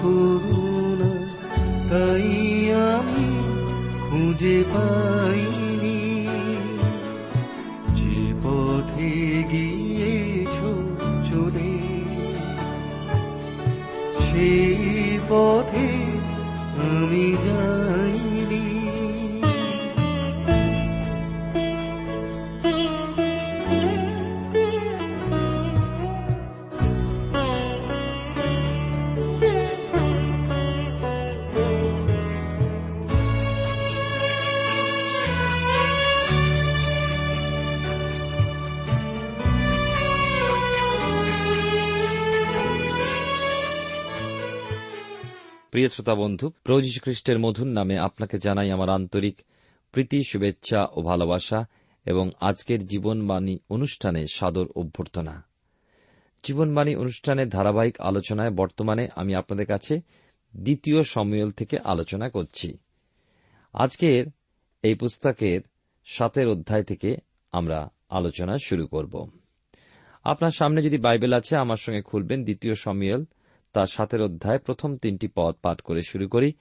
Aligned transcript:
করুণা 0.00 1.10
তাই 1.90 2.28
আমি 2.88 3.28
খুঁজে 4.06 4.56
পাইনি। 4.72 5.65
প্রিয় 45.86 45.94
শ্রোতা 45.94 46.14
বন্ধু, 46.14 46.50
প্রভু 46.64 46.80
খ্রিস্টের 47.02 47.38
মধুর 47.38 47.66
নামে 47.66 47.98
আপনাকে 47.98 48.38
জানাই 48.38 48.70
আমার 48.70 48.88
আন্তরিক 48.88 49.42
প্রীতি, 49.92 50.22
শুভেচ্ছা 50.24 50.86
ও 50.94 51.02
ভালোবাসা 51.02 51.66
এবং 52.06 52.30
আজকের 52.40 52.86
জীবনবাণী 52.86 53.58
অনুষ্ঠানে 53.70 54.26
সাদর 54.32 54.66
অভ্যর্থনা। 54.76 55.44
জীবনবাণী 56.44 56.94
অনুষ্ঠানের 56.94 57.48
ধারাবাহিক 57.48 58.00
আলোচনায় 58.00 58.50
বর্তমানে 58.50 59.08
আমি 59.16 59.34
আপনাদের 59.34 59.66
কাছে 59.66 60.00
দ্বিতীয় 60.56 61.02
সম্মেল 61.02 61.50
থেকে 61.50 61.78
আলোচনা 61.78 62.28
করছি। 62.28 62.78
আজকের 63.72 64.26
এই 64.82 64.94
পুস্তকের 64.94 65.60
সাতের 66.04 66.48
অধ্যায় 66.48 66.84
থেকে 66.84 67.16
আমরা 67.52 67.90
আলোচনা 68.08 68.58
শুরু 68.64 68.86
করব। 68.86 69.30
আপনার 70.24 70.50
সামনে 70.50 70.82
যদি 70.82 70.98
বাইবেল 70.98 71.32
আছে, 71.32 71.56
আমার 71.56 71.76
সঙ্গে 71.76 72.02
খুলবেন 72.02 72.42
দ্বিতীয় 72.42 72.74
সম্মেল 72.74 73.24
তার 73.76 73.86
সাতের 73.86 74.22
অধ্যায় 74.22 74.58
প্রথম 74.58 74.96
তিনটি 74.96 75.28
পদ 75.34 75.54
পাঠ 75.62 75.80
করে 75.80 76.00
শুরু 76.02 76.28
করি। 76.28 76.52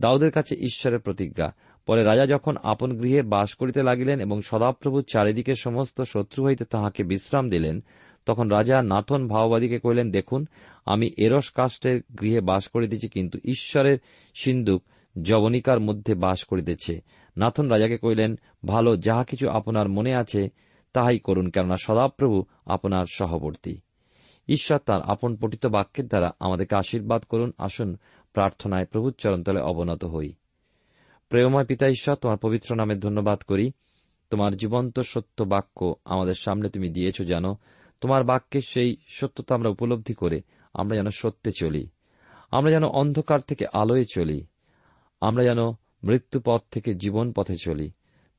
দাউদের 0.00 0.30
কাছে 0.30 0.54
ঈশ্বরের 0.54 0.98
প্রতিজ্ঞা। 0.98 1.52
পরে 1.86 2.04
রাজা 2.04 2.26
যখন 2.26 2.56
আপন 2.62 2.98
গৃহে 2.98 3.22
বাস 3.22 3.54
করিতে 3.54 3.82
লাগিলেন 3.82 4.20
এবং 4.20 4.42
সদাপ্রভু 4.42 5.02
চারিদিকে 5.02 5.54
সমস্ত 5.54 6.02
শত্রু 6.02 6.44
হইতে 6.44 6.64
তাহাকে 6.64 7.04
বিশ্রাম 7.04 7.50
দিলেন, 7.50 7.84
তখন 8.26 8.48
রাজা 8.48 8.82
নাথন 8.82 9.28
ভাওবাদীকে 9.28 9.78
কহিলেন, 9.78 10.10
দেখুন, 10.10 10.46
আমি 10.86 11.10
এরস 11.16 11.50
কাষ্টের 11.50 12.00
গৃহে 12.20 12.40
বাস 12.40 12.68
করিতেছি, 12.68 13.08
কিন্তু 13.08 13.38
ঈশ্বরের 13.44 13.98
সিন্ধুক 14.34 14.82
জবনিকার 15.22 15.80
মধ্যে 15.80 16.14
বাস 16.14 16.44
করিতেছে। 16.44 17.00
নাথন 17.36 17.68
রাজাকে 17.68 17.98
কহিলেন, 17.98 18.38
ভালো, 18.66 18.96
যাহা 18.96 19.24
কিছু 19.24 19.48
আপনার 19.48 19.88
মনে 19.88 20.14
আছে, 20.14 20.48
তাহাই 20.92 21.18
করুন, 21.18 21.50
কেননা 21.50 21.76
সদাপ্রভু 21.76 22.44
আপনার 22.66 23.04
সহবর্তী। 23.12 23.80
ঈশ্বর 24.48 24.78
তার 24.78 25.02
আপন 25.02 25.36
পঠিত 25.36 25.66
বাক্যের 25.66 26.06
দ্বারা 26.06 26.30
আমাদেরকে 26.40 26.76
আশীর্বাদ 26.76 27.22
করুন, 27.22 27.52
আসুন, 27.58 27.96
প্রার্থনায় 28.32 28.86
প্রভুর 28.86 29.12
চরণতলে 29.12 29.60
অবনত 29.60 30.04
হই। 30.04 30.32
প্রেমময় 31.28 31.64
পিতা 31.64 31.88
ঈশ্বর, 31.88 32.14
তোমার 32.14 32.38
পবিত্র 32.38 32.76
নামে 32.76 32.94
ধন্যবাদ 32.94 33.40
করি। 33.40 33.72
তোমার 34.30 34.56
জীবন্ত 34.56 35.00
সত্য 35.00 35.44
বাক্য 35.44 35.94
আমাদের 36.04 36.34
সামনে 36.34 36.68
তুমি 36.68 36.88
দিয়েছ 36.88 37.22
জানো 37.22 37.56
তোমার 38.00 38.24
বাক্যের 38.24 38.60
সেই 38.60 38.96
সত্যতা 39.08 39.54
আমরা 39.54 39.68
উপলব্ধি 39.68 40.14
করে 40.14 40.40
আমরা 40.74 40.96
যেন 40.96 41.10
সত্যে 41.10 41.50
চলি। 41.58 41.88
আমরা 42.50 42.70
যেন 42.70 42.84
অন্ধকার 42.84 43.40
থেকে 43.40 43.66
আলোয় 43.72 44.04
চলি। 44.14 44.46
আমরা 45.20 45.44
যেন 45.44 45.68
মৃত্যু 46.04 46.40
পথ 46.44 46.60
থেকে 46.70 46.94
জীবন 46.94 47.32
পথে 47.32 47.54
চলি। 47.62 47.90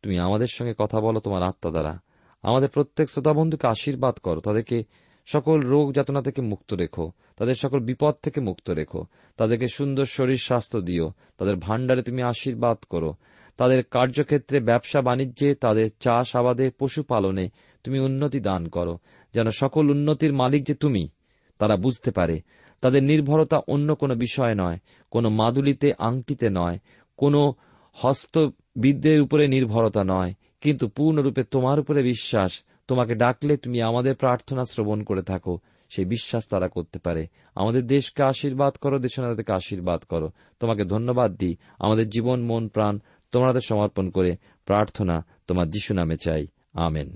তুমি 0.01 0.19
আমাদের 0.19 0.47
সঙ্গে 0.47 0.73
কথা 0.77 0.99
বলো 0.99 1.19
তোমার 1.19 1.43
আত্মা 1.43 1.71
দ্বারা। 1.71 1.99
আমাদের 2.41 2.69
প্রত্যেক 2.69 3.09
শ্রোতা 3.09 3.33
বন্ধুকে 3.33 3.67
আশীর্বাদ 3.67 4.15
করো, 4.15 4.41
তাদেরকে 4.41 4.83
সকল 5.25 5.59
রোগ 5.59 5.93
যাতনা 5.93 6.21
থেকে 6.21 6.41
মুক্ত 6.41 6.73
রেখো। 6.73 7.11
তাদের 7.37 7.53
সকল 7.53 7.79
বিপদ 7.79 8.15
থেকে 8.23 8.41
মুক্ত 8.41 8.69
রেখো। 8.69 9.05
তাদেরকে 9.37 9.67
সুন্দর 9.67 10.05
শরীর 10.05 10.37
স্বাস্থ্য 10.37 10.81
দিও। 10.81 11.11
তাদের 11.37 11.55
ভাণ্ডারে 11.55 12.01
তুমি 12.01 12.21
আশীর্বাদ 12.21 12.77
করো। 12.89 13.13
তাদের 13.57 13.83
কার্যক্ষেত্রে 13.83 14.59
ব্যবসা 14.59 15.01
বাণিজ্যে, 15.01 15.55
তাদের 15.55 15.89
চাষ 15.99 16.35
আবাদে 16.35 16.71
পশুপালনে 16.79 17.49
তুমি 17.83 17.99
উন্নতি 17.99 18.39
দান 18.39 18.67
করো। 18.67 18.97
যেন 19.33 19.49
সকল 19.49 19.89
উন্নতির 19.89 20.33
মালিক 20.33 20.63
যে 20.63 20.73
তুমি, 20.73 21.09
তারা 21.57 21.77
বুঝতে 21.77 22.11
পারে। 22.11 22.41
তাদের 22.81 23.03
নির্ভরতা 23.03 23.61
অন্য 23.67 23.95
কোনো 23.95 24.15
বিষয় 24.15 24.55
নয়, 24.55 24.79
কোনো 25.11 25.29
মাদুলিতে, 25.29 25.91
আংটিতে 25.97 26.49
নয়, 26.49 26.79
কোনো 27.17 27.53
হস্তবিদ্যের 27.93 29.21
উপরে 29.21 29.47
নির্ভরতা 29.47 30.03
নয়, 30.03 30.33
কিন্তু 30.61 30.87
পূর্ণরূপে 30.87 31.43
তোমার 31.43 31.79
উপরে 31.79 32.03
বিশ্বাস 32.03 32.63
তোমাকে 32.87 33.15
ডাকলে 33.15 33.57
তুমি 33.57 33.81
আমাদের 33.81 34.15
প্রার্থনা 34.15 34.63
শ্রবণ 34.65 35.03
করে 35.03 35.21
থাকো। 35.21 35.59
সেই 35.89 36.05
বিশ্বাস 36.05 36.47
তারা 36.47 36.67
করতে 36.67 36.99
পারে। 36.99 37.27
আমাদের 37.55 37.87
দেশকে 37.87 38.23
আশীর্বাদ 38.23 38.73
করো 38.73 38.99
দেশনাথকে 38.99 39.53
আশীর্বাদ 39.53 40.03
করো। 40.03 40.29
তোমাকে 40.59 40.83
ধন্যবাদ 40.83 41.35
দিই। 41.35 41.55
আমাদের 41.79 42.09
জীবন, 42.09 42.43
মন, 42.43 42.67
প্রাণ 42.67 42.99
তোমাদের 43.31 43.61
সমর্পণ 43.61 44.09
করে 44.09 44.37
প্রার্থনা 44.65 45.25
তোমার 45.47 45.69
যিশু 45.69 45.93
নামে 45.93 46.17
চাই। 46.17 46.47
আমেন। 46.73 47.15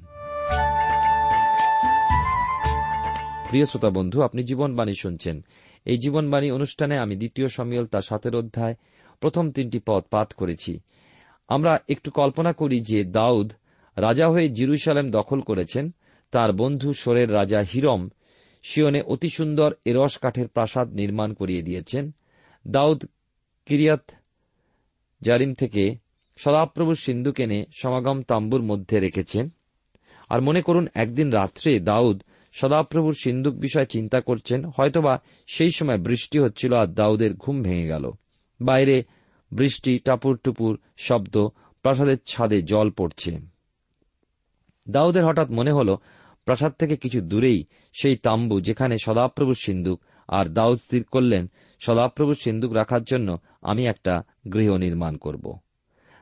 প্রিয় 3.50 3.66
শ্রোতা 3.66 3.90
বন্ধু, 3.90 4.22
আপনি 4.22 4.44
জীবনবাণী 4.44 4.94
শুনছেন। 5.02 5.46
এই 5.86 5.98
জীবনবাণী 5.98 6.52
অনুষ্ঠানে 6.52 6.98
আমি 6.98 7.16
দ্বিতীয় 7.16 7.48
সম্মিল 7.48 7.86
তার 7.86 8.02
সাতের 8.02 8.36
অধ্যায় 8.36 8.76
প্রথম 9.20 9.52
তিনটি 9.52 9.80
পদ 9.86 10.04
পাঠ 10.12 10.34
করেছি। 10.34 10.80
আমরা 11.48 11.80
একটু 11.90 12.12
কল্পনা 12.12 12.54
করি 12.54 12.80
যে 12.80 13.04
দাউদ 13.04 13.52
রাজা 14.02 14.30
হয়ে 14.30 14.50
জিরুসালেম 14.50 15.12
দখল 15.12 15.42
করেছেন। 15.42 15.92
তার 16.32 16.54
বন্ধু 16.54 16.94
সোরের 16.94 17.34
রাজা 17.34 17.60
হিরম 17.60 18.10
শিওনে 18.64 19.02
অতি 19.02 19.30
সুন্দর 19.30 19.74
এরস 19.86 20.18
কাঠের 20.18 20.48
প্রাসাদ 20.48 20.94
নির্মাণ 20.94 21.34
করিয়ে 21.34 21.62
দিয়েছেন। 21.62 22.12
দাউদ 22.68 23.06
কিরিয়াত 23.66 24.12
জারিম 25.22 25.54
থেকে 25.54 25.96
সদাপ্রভুর 26.38 26.96
সিন্ধু 26.96 27.32
কেনে 27.32 27.66
সমাগম 27.82 28.22
তাম্বুর 28.22 28.64
মধ্যে 28.64 29.00
রেখেছেন। 29.00 29.50
আর 30.30 30.42
মনে 30.42 30.62
করুন, 30.62 30.88
একদিন 30.94 31.32
রাত্রে 31.32 31.80
দাউদ 31.80 32.24
সদাপ্রভুর 32.54 33.14
সিন্ধুক 33.14 33.56
বিষয়ে 33.56 33.86
চিন্তা 33.86 34.22
করছেন, 34.22 34.66
হয়তোবা 34.66 35.22
সেই 35.48 35.72
সময় 35.72 35.98
বৃষ্টি 35.98 36.40
হচ্ছিল 36.40 36.74
আর 36.74 36.88
দাউদের 36.88 37.34
ঘুম 37.34 37.64
ভেঙে 37.64 37.88
গেল। 37.88 38.12
বাইরে 38.62 39.04
বৃষ্টি 39.52 40.00
টাপুর 40.00 40.38
টুপুর 40.38 40.80
শব্দ, 40.98 41.48
প্রাসাদের 41.84 42.18
ছাদে 42.26 42.62
জল 42.62 42.92
পড়ছে। 42.92 43.59
দাউদের 44.90 45.26
হঠাৎ 45.26 45.52
মনে 45.52 45.72
হল, 45.72 45.96
প্রাসাদ 46.46 46.74
থেকে 46.74 46.98
কিছু 46.98 47.22
দূরেই 47.22 47.66
সেই 48.02 48.16
তাম্বু 48.16 48.62
যেখানে 48.62 48.96
সদাপ্রভুর 48.98 49.56
সিন্ধুক 49.56 50.02
আর 50.28 50.46
দাউদ 50.46 50.78
স্থির 50.78 51.04
করলেন, 51.04 51.52
সদাপ্রভুর 51.80 52.36
সিন্ধুক 52.36 52.74
রাখার 52.74 53.04
জন্য 53.04 53.38
আমি 53.62 53.86
একটা 53.86 54.24
গৃহ 54.54 54.76
নির্মাণ 54.76 55.18
করব। 55.18 55.60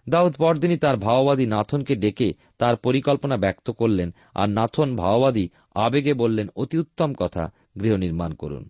দাউদ 0.09 0.35
পরদিনই 0.35 0.77
তার 0.77 0.97
ভাওবাদী 0.97 1.45
নাথনকে 1.45 1.95
ডেকে 1.95 2.33
তার 2.57 2.75
পরিকল্পনা 2.75 3.37
ব্যক্ত 3.37 3.71
করলেন 3.71 4.13
আর 4.35 4.49
নাথন 4.49 4.95
ভাওবাদী 4.95 5.49
আবেগে 5.75 6.13
বললেন, 6.13 6.47
অতি 6.55 6.77
উত্তম 6.77 7.13
কথা, 7.13 7.51
গৃহ 7.81 7.95
নির্মাণ 7.95 8.33
করুন। 8.33 8.69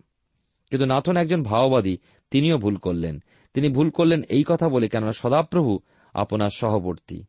কিন্তু 0.70 0.86
নাথন 0.86 1.18
একজন 1.18 1.44
ভাওবাদী, 1.44 1.98
তিনিও 2.32 2.58
ভুল 2.58 2.76
করলেন। 2.76 3.24
তিনি 3.54 3.70
ভুল 3.70 3.90
করলেন 3.90 4.22
এই 4.30 4.44
কথা 4.48 4.70
বলে, 4.70 4.90
কেননা 4.90 5.12
সদাপ্রভু 5.12 5.80
আপনার 6.14 6.50
সহবর্তী। 6.50 7.24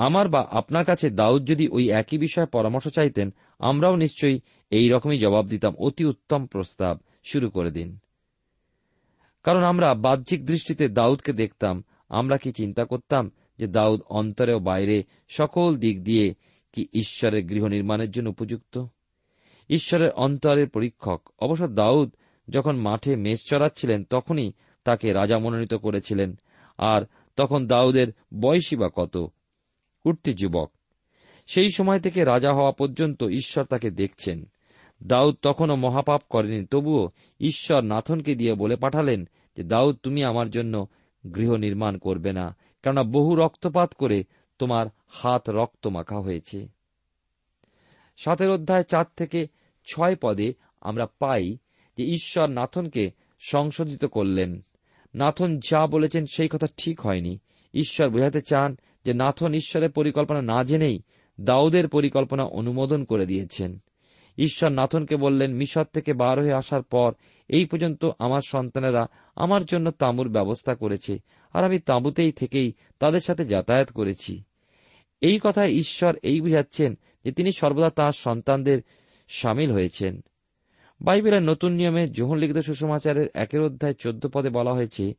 আমার 0.00 0.28
বা 0.28 0.48
আপনার 0.50 0.84
কাছে 0.84 1.10
দাউদ 1.10 1.46
যদি 1.46 1.68
ওই 1.68 1.90
একই 1.90 2.18
বিষয়ে 2.18 2.46
পরামর্শ 2.46 2.88
চাইতেন, 2.88 3.34
আমরাও 3.58 3.96
নিশ্চয়ই 3.96 4.40
এই 4.70 4.88
রকমই 4.88 5.18
জবাব 5.18 5.46
দিতাম 5.46 5.74
অতি 5.78 6.04
উত্তম 6.04 6.46
প্রস্তাব 6.46 7.00
শুরু 7.24 7.50
করে 7.50 7.70
দিন। 7.70 7.98
কারণ 9.42 9.64
আমরা 9.64 9.94
বাহ্যিক 9.94 10.46
দৃষ্টিতে 10.46 10.88
দাউদকে 10.88 11.32
দেখতাম, 11.32 11.84
আমরা 12.08 12.36
কি 12.36 12.52
চিন্তা 12.52 12.84
করতাম 12.84 13.30
যে 13.58 13.66
দাউদ 13.66 14.00
অন্তরে 14.08 14.54
ও 14.54 14.58
বাইরে 14.58 15.04
সকল 15.28 15.76
দিক 15.76 16.04
দিয়ে 16.04 16.34
কি 16.72 16.86
ঈশ্বরের 16.92 17.44
গৃহ 17.44 17.66
নির্মাণের 17.66 18.10
জন্য 18.10 18.28
উপযুক্ত? 18.28 18.86
ঈশ্বরের 19.70 20.10
অন্তরের 20.10 20.68
পরীক্ষক। 20.68 21.28
অবশ্য 21.38 21.68
দাউদ 21.68 22.14
যখন 22.48 22.76
মাঠে 22.76 23.16
মেষ 23.16 23.38
চড়াচ্ছিলেন, 23.50 24.04
তখনই 24.04 24.52
তাকে 24.84 25.12
রাজা 25.12 25.38
মনোনীত 25.38 25.74
করেছিলেন। 25.74 26.38
আর 26.78 27.02
তখন 27.36 27.66
দাউদের 27.66 28.06
বয়সী 28.40 28.76
বা 28.76 28.90
কত? 28.94 29.30
উঠতি 30.04 30.34
যুবক। 30.34 30.72
সেই 31.46 31.70
সময় 31.70 32.00
থেকে 32.00 32.24
রাজা 32.24 32.52
হওয়া 32.52 32.72
পর্যন্ত 32.72 33.24
ঈশ্বর 33.24 33.64
তাকে 33.64 33.90
দেখছেন। 33.90 34.44
দাউদ 35.02 35.36
তখনও 35.42 35.76
মহাপাপ 35.76 36.22
করেনি, 36.30 36.66
তবুও 36.66 37.10
ঈশ্বর 37.40 37.80
নাথনকে 37.80 38.34
দিয়ে 38.34 38.54
বলে 38.54 38.76
পাঠালেন 38.76 39.28
যে, 39.56 39.62
দাউদ, 39.62 39.96
তুমি 40.02 40.24
আমার 40.24 40.50
জন্য 40.50 40.86
গৃহ 41.34 41.56
নির্মাণ 41.56 41.98
করবে 41.98 42.32
না, 42.32 42.56
কেননা 42.82 43.02
বহু 43.02 43.34
রক্তপাত 43.34 43.94
করে 43.94 44.24
তোমার 44.58 44.86
হাত 45.08 45.50
রক্ত 45.50 45.86
মাখা 45.86 46.20
হয়েছে। 46.20 46.68
সাতের 48.16 48.50
অধ্যায় 48.50 48.82
চার 48.82 49.04
থেকে 49.16 49.46
ছয় 49.92 50.16
পদে 50.16 50.54
আমরা 50.80 51.06
পাই 51.18 51.56
যে, 51.96 52.04
ঈশ্বর 52.04 52.46
নাথনকে 52.46 53.10
সংশোধিত 53.40 54.04
করলেন। 54.04 54.64
নাথন 55.14 55.58
যা 55.58 55.86
বলেছেন 55.86 56.26
সেই 56.26 56.48
কথা 56.48 56.66
ঠিক 56.76 57.00
হয়নি। 57.00 57.38
ঈশ্বর 57.74 58.08
বোঝাতে 58.08 58.42
চান 58.42 58.78
যে 59.04 59.14
নাথন 59.14 59.54
ঈশ্বরের 59.54 59.90
পরিকল্পনা 59.90 60.42
না 60.42 60.64
জেনেই 60.64 61.02
দাউদের 61.40 61.88
পরিকল্পনা 61.88 62.44
অনুমোদন 62.44 63.04
করে 63.04 63.26
দিয়েছেন। 63.26 63.78
ঈশ্বর 64.38 64.70
নাথনকে 64.70 65.16
বললেন, 65.16 65.54
মিশর 65.54 65.84
থেকে 65.84 66.12
বার 66.12 66.40
হয়ে 66.40 66.52
আসার 66.52 66.82
পর 66.82 67.12
এই 67.48 67.64
পর্যন্ত 67.64 68.10
আমার 68.18 68.40
সন্তানেরা 68.46 69.06
আমার 69.36 69.64
জন্য 69.64 69.90
তাঁবুর 69.90 70.28
ব্যবস্থা 70.28 70.74
করেছে 70.74 71.18
আর 71.52 71.64
আমি 71.64 71.78
তাঁবুতেই 71.78 72.32
থেকেই 72.32 72.72
তাদের 72.98 73.20
সাথে 73.20 73.44
যাতায়াত 73.44 73.92
করেছি। 73.92 74.42
এই 75.20 75.40
কথায় 75.42 75.68
ঈশ্বর 75.68 76.16
এই 76.22 76.40
বুঝাচ্ছেন 76.40 76.98
যে 77.24 77.32
তিনি 77.32 77.52
সর্বদা 77.52 77.90
তাঁর 77.90 78.12
সন্তানদের 78.12 78.82
সামিল 79.28 79.72
হয়েছেন। 79.72 80.20
বাইবেলের 81.00 81.42
নতুন 81.42 81.72
নিয়মে 81.72 82.08
যোহন 82.08 82.36
লিখিত 82.36 82.58
সুষমাচারের 82.58 83.26
একের 83.34 83.60
অধ্যায় 83.60 83.92
চোদ্দ 83.92 84.26
পদে 84.26 84.48
বলা 84.48 84.72
হয়েছে 84.72 85.14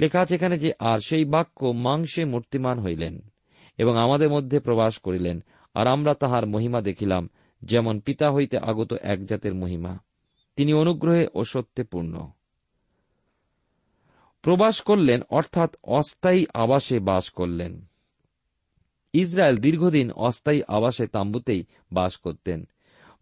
লেখা 0.00 0.20
আছে 0.20 0.34
এখানে 0.34 0.58
যে, 0.58 0.72
আর 0.78 0.98
সেই 0.98 1.24
বাক্য 1.24 1.66
মাংসে 1.66 2.24
মূর্তিমান 2.24 2.78
হইলেন 2.78 3.20
এবং 3.78 3.96
আমাদের 3.96 4.30
মধ্যে 4.30 4.60
প্রবাস 4.60 4.98
করিলেন, 4.98 5.44
আর 5.74 5.86
আমরা 5.86 6.14
তাহার 6.14 6.46
মহিমা 6.46 6.80
দেখিলাম, 6.80 7.28
যেমন 7.62 8.00
পিতা 8.00 8.32
হইতে 8.32 8.58
আগত 8.58 8.92
এক 8.92 9.26
জাতের 9.26 9.54
মহিমা। 9.54 9.98
তিনি 10.56 10.72
অনুগ্রহে 10.72 11.26
ও 11.34 11.44
সত্যে 11.44 11.84
পূর্ণ। 11.84 12.30
প্রবাস 14.42 14.80
করলেন, 14.80 15.20
অর্থাৎ 15.30 15.76
অস্থায়ী 15.82 16.46
আবাসে 16.54 17.00
বাস 17.00 17.30
করলেন। 17.30 17.84
ইসরায়েল 19.12 19.56
দীর্ঘদিন 19.56 20.10
অস্থায়ী 20.10 20.62
আবাসে 20.68 21.06
তাম্বুতেই 21.06 21.64
বাস 21.92 22.16
করতেন। 22.16 22.68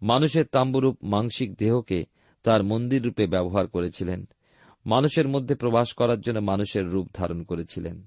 মানুষের 0.03 0.45
তাম্বুরূপ 0.47 0.99
মাংসিক 1.03 1.55
দেহকে 1.55 2.05
তার 2.43 2.63
মন্দির 2.63 3.05
রূপে 3.05 3.27
ব্যবহার 3.27 3.67
করেছিলেন। 3.67 4.29
মানুষের 4.87 5.29
মধ্যে 5.29 5.55
প্রবাস 5.55 5.93
করার 5.93 6.21
জন্য 6.21 6.39
মানুষের 6.39 6.87
রূপ 6.87 7.09
ধারণ 7.15 7.43
করেছিলেন। 7.43 8.07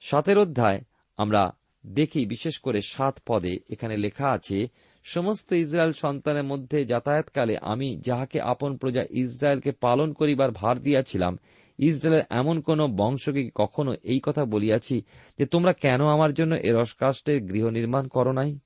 সাতের 0.00 0.38
অধ্যায় 0.38 0.80
আমরা 1.16 1.52
দেখি, 1.86 2.26
বিশেষ 2.26 2.58
করে 2.58 2.80
সাত 2.80 3.20
পদে 3.26 3.56
এখানে 3.70 3.96
লেখা 3.96 4.28
আছে, 4.30 4.68
সমস্ত 5.04 5.52
ইসরায়েল 5.52 5.92
সন্তানের 5.92 6.44
মধ্যে 6.44 6.84
যাতায়াতকালে 6.84 7.56
আমি 7.62 8.00
যাহাকে 8.00 8.40
আপন 8.40 8.76
প্রজা 8.76 9.04
ইসরায়েলকে 9.10 9.72
পালন 9.72 10.12
করিবার 10.12 10.50
ভার 10.50 10.78
দিয়াছিলাম, 10.78 11.38
ইসরায়েলের 11.78 12.26
এমন 12.30 12.60
কোন 12.60 12.86
বংশকে 12.86 13.50
কখনো 13.54 13.94
এই 14.02 14.20
কথা 14.22 14.44
বলিয়াছি 14.44 15.02
যে 15.38 15.46
তোমরা 15.46 15.72
কেন 15.72 16.06
আমার 16.06 16.32
জন্য 16.32 16.54
এ 16.54 16.72
রসকাষ্টের 16.72 17.42
গৃহ 17.42 17.68
নির্মাণ 17.68 18.08
করো 18.08 18.32
নাই? 18.32 18.58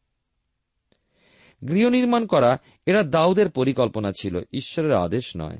গৃহ 1.68 1.88
নির্মাণ 1.88 2.26
করা, 2.26 2.58
এরা 2.86 3.02
দাউদের 3.02 3.50
পরিকল্পনা 3.50 4.12
ছিল, 4.20 4.40
ঈশ্বরের 4.52 4.92
আদেশ 4.92 5.32
নয়। 5.36 5.58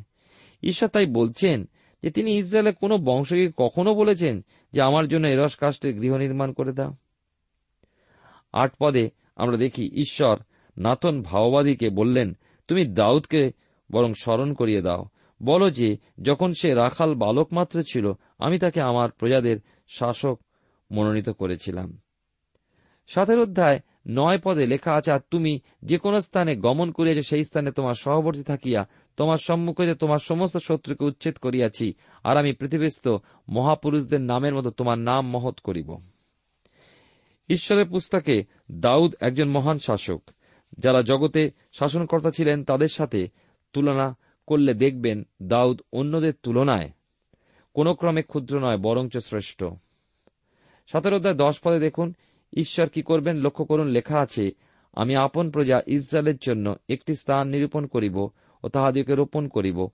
ঈশ্বর 0.62 0.88
তাই 0.88 1.06
বলছেন 1.06 1.68
যে 2.02 2.10
তিনি 2.10 2.38
ইসরায়েলের 2.38 2.74
কোন 2.74 2.96
বংশকে 2.96 3.50
কখনো 3.56 3.94
বলেছেন 3.94 4.44
যে 4.72 4.82
আমার 4.82 5.08
জন্য 5.08 5.26
এরস 5.26 5.56
কাষ্টের 5.56 6.00
গৃহ 6.00 6.16
নির্মাণ 6.16 6.52
করে 6.52 6.72
দাও। 6.72 6.94
আট 8.52 8.72
পদে 8.80 9.10
আমরা 9.36 9.56
দেখি 9.56 10.00
ঈশ্বর 10.00 10.36
নাথন 10.78 11.22
ভাওবাদীকে 11.22 11.90
বললেন, 11.90 12.36
তুমি 12.68 12.84
দাউদকে 12.84 13.50
বরং 13.92 14.14
স্মরণ 14.14 14.54
করিয়ে 14.54 14.82
দাও। 14.82 15.04
বলো 15.42 15.70
যে, 15.70 15.96
যখন 16.22 16.52
সে 16.52 16.74
রাখাল 16.74 17.14
বালক 17.14 17.52
মাত্র 17.52 17.82
ছিল, 17.82 18.12
আমি 18.38 18.58
তাকে 18.58 18.80
আমার 18.80 19.10
প্রজাদের 19.10 19.58
শাসক 19.88 20.40
মনোনীত 20.90 21.28
করেছিলাম। 21.28 21.98
সাতের 23.08 23.38
অধ্যায় 23.38 23.80
নয় 24.08 24.38
পদে 24.44 24.66
লেখা 24.66 24.92
আছে, 24.94 25.12
আর 25.12 25.20
তুমি 25.30 25.60
যে 25.82 25.98
কোন 25.98 26.20
স্থানে 26.20 26.56
গমন 26.56 26.92
করিয়াছ, 26.92 27.26
সেই 27.26 27.44
স্থানে 27.44 27.70
তোমার 27.72 27.94
সহবর্তী 27.94 28.42
থাকিয়া, 28.42 28.86
তোমার 29.16 29.36
সম্মুখে 29.36 29.94
তোমার 29.94 30.18
সমস্ত 30.18 30.56
শত্রুকে 30.56 31.04
উচ্ছেদ 31.04 31.36
করিয়াছি, 31.36 31.94
আর 32.24 32.36
আমি 32.36 32.52
পৃথিবীস্থ 32.52 33.08
মহাপুরুষদের 33.48 34.20
নামের 34.20 34.54
মতো 34.54 34.70
তোমার 34.70 34.98
নাম 34.98 35.30
মহৎ 35.30 35.60
করিব। 35.60 35.96
ঈশ্বরের 37.48 37.86
পুস্তকে 37.86 38.44
দাউদ 38.72 39.14
একজন 39.20 39.48
মহান 39.48 39.78
শাসক, 39.78 40.20
যারা 40.78 41.02
জগতে 41.02 41.50
শাসনকর্তা 41.72 42.30
ছিলেন, 42.30 42.64
তাদের 42.64 42.88
সাথে 42.88 43.28
তুলনা 43.72 44.16
করলে 44.46 44.74
দেখবেন 44.74 45.26
দাউদ 45.42 45.82
অন্যদের 45.92 46.32
তুলনায় 46.42 46.90
কোন 47.74 47.92
ক্রমে 47.92 48.22
ক্ষুদ্র 48.22 48.60
নয়, 48.60 48.76
বরঞ্চ 48.76 49.18
শ্রেষ্ঠ। 49.18 49.64
সতেরো 50.86 51.16
অধ্যায় 51.16 51.34
দশ 51.34 51.60
পদে 51.60 51.80
দেখুন 51.80 52.14
ঈশ্বর 52.56 52.88
কি 52.88 53.02
করবেন 53.02 53.36
লক্ষ্য 53.36 53.64
করুন, 53.64 53.86
লেখা 53.86 54.18
আছে, 54.18 54.50
আমি 54.92 55.16
আপন 55.16 55.50
প্রজা 55.50 55.80
ইসরায়েলের 55.86 56.36
জন্য 56.36 56.74
একটি 56.88 57.14
স্থান 57.14 57.48
নিরূপণ 57.48 57.86
করিব 57.86 58.28
ও 58.62 58.68
তাহাদিকে 58.68 59.14
রোপণ 59.14 59.48
করিব। 59.48 59.88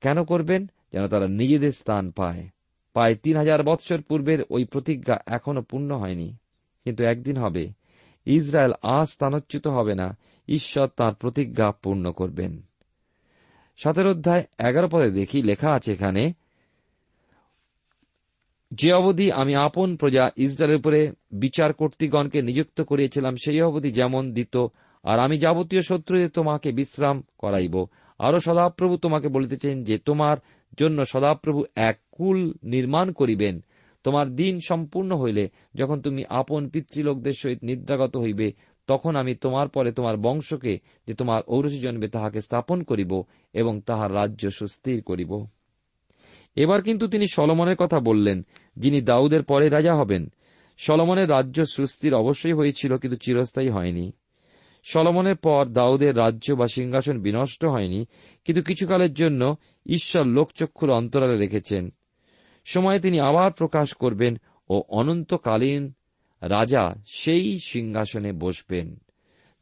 কেন 0.00 0.24
করবেন? 0.24 0.66
যেন 0.92 1.08
তারা 1.08 1.28
নিজেদের 1.28 1.72
স্থান 1.72 2.10
পায়। 2.10 2.48
প্রায় 2.92 3.14
তিন 3.14 3.36
হাজার 3.36 3.62
বৎসর 3.62 4.02
পূর্বের 4.02 4.38
ওই 4.50 4.64
প্রতিজ্ঞা 4.64 5.18
এখনও 5.26 5.62
পূর্ণ 5.62 5.96
হয়নি। 5.96 6.36
কিন্তু 6.84 7.04
একদিন 7.04 7.36
হবে, 7.36 7.70
ইসরায়েল 8.26 8.72
আজ 8.82 9.08
স্থানচ্যুত 9.08 9.66
হবে 9.66 9.94
না, 9.94 10.16
ঈশ্বর 10.48 10.88
তার 10.96 11.14
প্রতিজ্ঞা 11.14 11.70
পূর্ণ 11.70 12.12
করবেন। 12.12 12.62
সতেরো 13.76 14.10
অধ্যায় 14.10 14.44
এগারো 14.58 14.88
পদে 14.88 15.10
দেখি 15.10 15.42
লেখা 15.42 15.70
আছে 15.70 15.92
এখানে 15.92 16.32
যে 18.70 18.92
অবধি 18.92 19.32
আমি 19.32 19.54
আপন 19.54 19.96
প্রজা 19.96 20.30
ইসরায়েলের 20.36 20.76
উপরে 20.76 21.12
বিচার 21.32 21.72
কর্তৃগণকে 21.72 22.42
নিযুক্ত 22.42 22.80
করিয়েছিলাম, 22.80 23.36
সেই 23.36 23.62
অবধি 23.62 23.90
যেমন 23.90 24.32
দিত, 24.32 24.56
আর 25.04 25.18
আমি 25.18 25.38
যাবতীয় 25.38 25.82
শত্রুদের 25.82 26.30
তোমাকে 26.30 26.72
বিশ্রাম 26.72 27.22
করাইব। 27.38 27.86
আরও 28.18 28.38
সদাপ্রভু 28.38 28.96
তোমাকে 28.96 29.28
বলিতেছেন 29.28 29.84
যে, 29.84 29.98
তোমার 29.98 30.36
জন্য 30.78 31.04
সদাপ্রভু 31.04 31.64
এক 31.76 31.98
কুল 32.12 32.54
নির্মাণ 32.62 33.12
করিবেন। 33.12 33.60
তোমার 34.04 34.36
দিন 34.36 34.60
সম্পূর্ণ 34.60 35.16
হইলে, 35.16 35.48
যখন 35.74 36.00
তুমি 36.00 36.24
আপন 36.28 36.68
পিতৃলোকদের 36.68 37.32
সহিত 37.32 37.64
নিদ্রাগত 37.64 38.16
হইবে, 38.16 38.52
তখন 38.86 39.16
আমি 39.16 39.34
তোমার 39.34 39.68
পরে 39.68 39.92
তোমার 39.92 40.16
বংশকে, 40.16 40.78
যে 41.06 41.14
তোমার 41.14 41.42
ঔরসী 41.48 41.80
জন্মে 41.80 42.08
তাহাকে 42.08 42.40
স্থাপন 42.40 42.82
করিব 42.82 43.22
এবং 43.52 43.80
তাহার 43.80 44.14
রাজ্য 44.14 44.50
সুস্থির 44.50 45.02
করিব। 45.02 45.46
এবার 46.58 46.82
কিন্তু 46.82 47.08
তিনি 47.08 47.26
সলমনের 47.26 47.76
কথা 47.76 48.00
বললেন, 48.00 48.46
যিনি 48.76 49.00
দাউদের 49.00 49.42
পরে 49.42 49.68
রাজা 49.68 49.94
হবেন। 49.94 50.32
সলমনের 50.78 51.30
রাজ্য 51.30 51.66
সুস্থির 51.66 52.14
অবশ্যই 52.14 52.52
হয়েছিল, 52.52 52.96
কিন্তু 52.96 53.18
চিরস্থায়ী 53.18 53.68
হয়নি। 53.68 54.12
সলমনের 54.84 55.36
পর 55.36 55.66
দাউদের 55.66 56.16
রাজ্য 56.16 56.52
বা 56.52 56.66
সিংহাসন 56.66 57.20
বিনষ্ট 57.20 57.64
হয়নি, 57.64 58.06
কিন্তু 58.44 58.62
কিছুকালের 58.62 59.14
জন্য 59.14 59.56
ঈশ্বর 59.86 60.24
লোকচক্ষুর 60.26 60.90
অন্তরালে 60.90 61.38
রেখেছেন। 61.38 61.92
সময়ে 62.64 63.00
তিনি 63.00 63.20
আবার 63.20 63.52
প্রকাশ 63.52 63.94
করবেন 63.94 64.36
ও 64.68 64.82
অনন্তকালীন 64.88 65.92
রাজা 66.42 66.94
সেই 67.06 67.58
সিংহাসনে 67.66 68.32
বসবেন। 68.32 68.96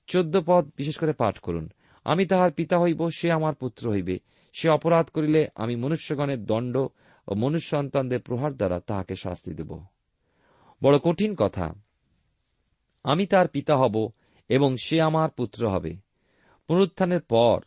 চোদ্দ 0.06 0.40
পদ, 0.46 0.70
বিশেষ 0.76 0.96
করে 0.96 1.12
পাঠ 1.12 1.38
করুন। 1.38 1.68
আমি 2.04 2.26
তাহার 2.26 2.52
পিতা 2.52 2.80
হইব, 2.80 3.08
সে 3.16 3.32
আমার 3.32 3.54
পুত্র 3.54 3.92
হইবে। 3.92 4.18
সে 4.58 4.68
অপরাধ 4.68 5.06
করিলে 5.06 5.48
আমি 5.54 5.76
মনুষ্যগণের 5.76 6.44
দণ্ড 6.44 6.76
ও 7.28 7.34
মনুষ্য 7.34 7.68
সন্তানদের 7.68 8.20
প্রহার 8.20 8.54
দ্বারা 8.54 8.80
তাহাকে 8.80 9.16
শাস্তি 9.16 9.54
দেব। 9.54 9.84
বড় 10.82 10.98
কঠিন 10.98 11.34
কথা। 11.34 11.75
আমি 13.04 13.26
তার 13.26 13.48
পিতা 13.48 13.76
হব 13.76 14.12
এবং 14.48 14.76
সে 14.76 15.00
আমার 15.00 15.30
পুত্র 15.30 15.68
হবে। 15.68 15.96
পুনরুত্থানের 16.68 17.20
পর 17.20 17.60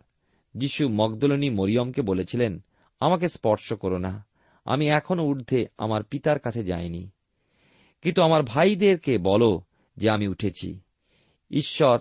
যিশু 0.55 0.89
মগদলনী 0.89 1.49
মরিয়মকে 1.49 2.01
বলেছিলেন, 2.01 2.63
আমাকে 2.99 3.27
স্পর্শ 3.27 3.73
করো 3.73 3.97
না। 3.97 4.25
আমি 4.65 4.87
এখনও 4.87 5.23
ঊর্ধ্বে 5.23 5.65
আমার 5.77 6.03
পিতার 6.03 6.39
কাছে 6.39 6.63
যাইনি। 6.63 7.09
কিন্তু 8.01 8.21
আমার 8.21 8.43
ভাইদেরকে 8.43 9.17
বলো 9.17 9.61
যে 9.97 10.09
আমি 10.09 10.27
উঠেছি। 10.27 10.79
ঈশ্বর 11.51 11.99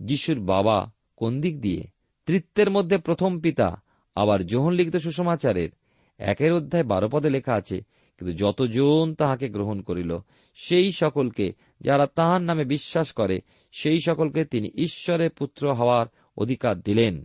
যিশুর 0.00 0.40
বাবা 0.40 0.92
কোন 1.16 1.40
দিক 1.40 1.60
দিয়ে? 1.60 1.84
তৃত্বের 2.26 2.70
মধ্যে 2.70 2.98
প্রথম 2.98 3.40
পিতা 3.40 3.82
আবার 4.14 4.46
যোহন 4.46 4.72
লিখিত 4.72 4.96
সুসমাচারের 4.96 5.70
একের 6.18 6.52
অধ্যায় 6.52 6.84
বারো 6.84 7.08
পদে 7.08 7.30
লেখা 7.30 7.54
আছে, 7.54 7.80
কিন্তু 8.18 8.36
যতজন 8.36 9.14
তাহাকে 9.18 9.48
গ্রহণ 9.48 9.80
করিল, 9.80 10.18
সেই 10.54 10.92
সকলকে 10.92 11.52
যারা 11.80 12.06
তাহার 12.06 12.42
নামে 12.42 12.64
বিশ্বাস 12.64 13.12
করে, 13.12 13.40
সেই 13.72 13.98
সকলকে 14.00 14.44
তিনি 14.44 14.70
ঈশ্বরের 14.74 15.30
পুত্র 15.30 15.72
হওয়ার 15.72 16.06
অধিকার 16.36 16.80
দিলেন। 16.80 17.24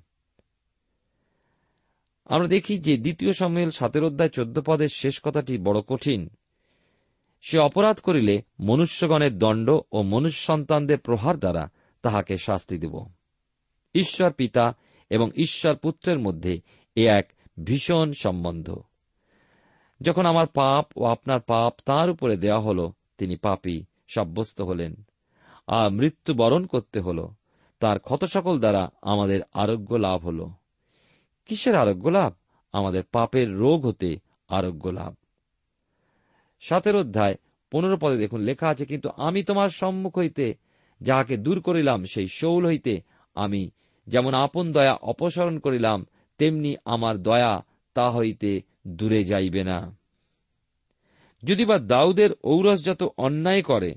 আমরা 2.25 2.47
দেখি 2.47 2.77
যে 2.77 2.97
দ্বিতীয় 2.97 3.33
সম্মেল 3.33 3.69
সাতের 3.69 4.03
অধ্যায় 4.03 4.29
চোদ্দ 4.29 4.61
পদের 4.61 4.87
শেষ 4.87 5.19
কথাটি 5.23 5.57
বড় 5.57 5.81
কঠিন। 5.81 6.29
সে 7.41 7.59
অপরাধ 7.59 7.99
করিলে 7.99 8.41
মনুষ্যগণের 8.59 9.37
দণ্ড 9.37 9.69
ও 9.91 10.01
মনুষ্য 10.01 10.39
সন্তানদের 10.39 10.99
প্রহার 10.99 11.37
দ্বারা 11.37 11.69
তাহাকে 12.01 12.37
শাস্তি 12.37 12.77
দেব। 12.77 13.05
ঈশ্বর 13.95 14.31
পিতা 14.31 14.75
এবং 15.09 15.31
ঈশ্বর 15.35 15.75
পুত্রের 15.75 16.19
মধ্যে 16.19 16.61
এ 16.95 17.07
এক 17.07 17.33
ভীষণ 17.63 18.11
সম্বন্ধ। 18.11 18.77
যখন 20.01 20.25
আমার 20.25 20.47
পাপ 20.47 20.97
ও 20.97 21.05
আপনার 21.05 21.39
পাপ 21.39 21.73
তার 21.85 22.09
উপরে 22.09 22.37
দেওয়া 22.37 22.59
হল, 22.59 22.91
তিনি 23.17 23.35
পাপী, 23.35 23.83
সাব্যস্ত 24.07 24.61
হলেন। 24.61 24.95
আর 25.67 25.89
মৃত্যু 25.89 26.33
বরণ 26.33 26.65
করতে 26.65 26.99
হল, 26.99 27.27
তার 27.79 27.99
ক্ষত 27.99 28.23
সকল 28.23 28.59
দ্বারা 28.59 28.89
আমাদের 29.01 29.39
আরোগ্য 29.53 29.95
লাভ 29.95 30.25
হল। 30.25 30.47
কিসের 31.45 31.75
আরোগ্য 31.75 32.09
লাভ? 32.09 32.33
আমাদের 32.73 33.03
পাপের 33.11 33.53
রোগ 33.53 33.85
হতে 33.85 34.19
আরোগ্য 34.47 34.89
লাভ। 34.89 35.15
সাতের 36.61 36.95
অধ্যায়, 36.95 37.35
পনেরো 37.71 37.97
পদে 38.01 38.17
দেখুন 38.17 38.41
লেখা 38.41 38.69
আছে, 38.69 38.85
কিন্তু 38.85 39.09
আমি 39.17 39.43
তোমার 39.43 39.69
সম্মুখ 39.69 40.17
হইতে 40.17 40.53
যাহাকে 41.01 41.37
দূর 41.37 41.61
করিলাম, 41.61 42.05
সেই 42.05 42.27
শৌল 42.27 42.65
হইতে 42.65 43.01
আমি 43.35 43.69
যেমন 44.07 44.33
আপন 44.33 44.71
দয়া 44.71 44.93
অপসারণ 44.93 45.59
করিলাম, 45.59 46.05
তেমনি 46.37 46.75
আমার 46.85 47.17
দয়া 47.17 47.65
তা 47.93 48.11
হইতে 48.11 48.61
দূরে 48.87 49.23
যাইবে 49.23 49.63
না। 49.63 49.97
যদি 51.43 51.65
বা 51.65 51.77
দাউদের 51.77 52.29
ঔরসজাত 52.43 53.03
অন্যায় 53.17 53.61
করে, 53.61 53.95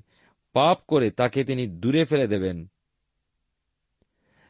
পাপ 0.52 0.78
করে 0.88 1.10
তাকে 1.10 1.44
তিনি 1.44 1.66
দূরে 1.66 2.04
ফেলে 2.04 2.26
দেবেন। 2.26 2.66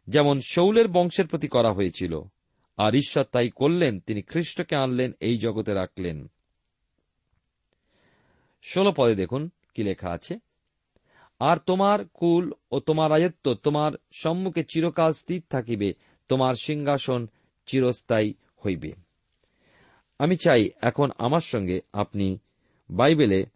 যেমন 0.09 0.41
শৌলের 0.41 0.89
বংশের 0.89 1.27
প্রতি 1.27 1.49
করা 1.49 1.73
হয়েছিল, 1.73 2.21
আর 2.77 2.95
ঈশ্বর 2.95 3.25
তাই 3.25 3.51
করলেন, 3.51 4.01
তিনি 4.01 4.23
খ্রিস্টকে 4.23 4.77
আনলেন, 4.77 5.13
এই 5.21 5.39
জগতে 5.39 5.75
রাখলেন। 5.75 6.31
ষোলো 8.63 8.93
পদে 8.97 9.15
দেখুন 9.15 9.51
কি 9.75 9.83
লেখা 9.83 10.11
আছে। 10.11 10.39
আর 11.41 11.57
তোমার 11.57 11.99
কুল 12.15 12.53
ও 12.71 12.81
তোমার 12.81 13.11
রাজত্ব 13.11 13.55
তোমার 13.55 13.93
সম্মুখে 14.13 14.65
চিরকাল 14.65 15.13
স্থির 15.13 15.43
থাকিবে, 15.51 15.93
তোমার 16.29 16.55
সিংহাসন 16.55 17.27
চিরস্থায়ী 17.67 18.35
হইবে। 18.67 18.93
আমি 20.19 20.37
চাই 20.37 20.71
এখন 20.81 21.11
আমার 21.19 21.41
সঙ্গে 21.41 21.81
আপনি 21.93 22.39
বাইবেলে 22.91 23.47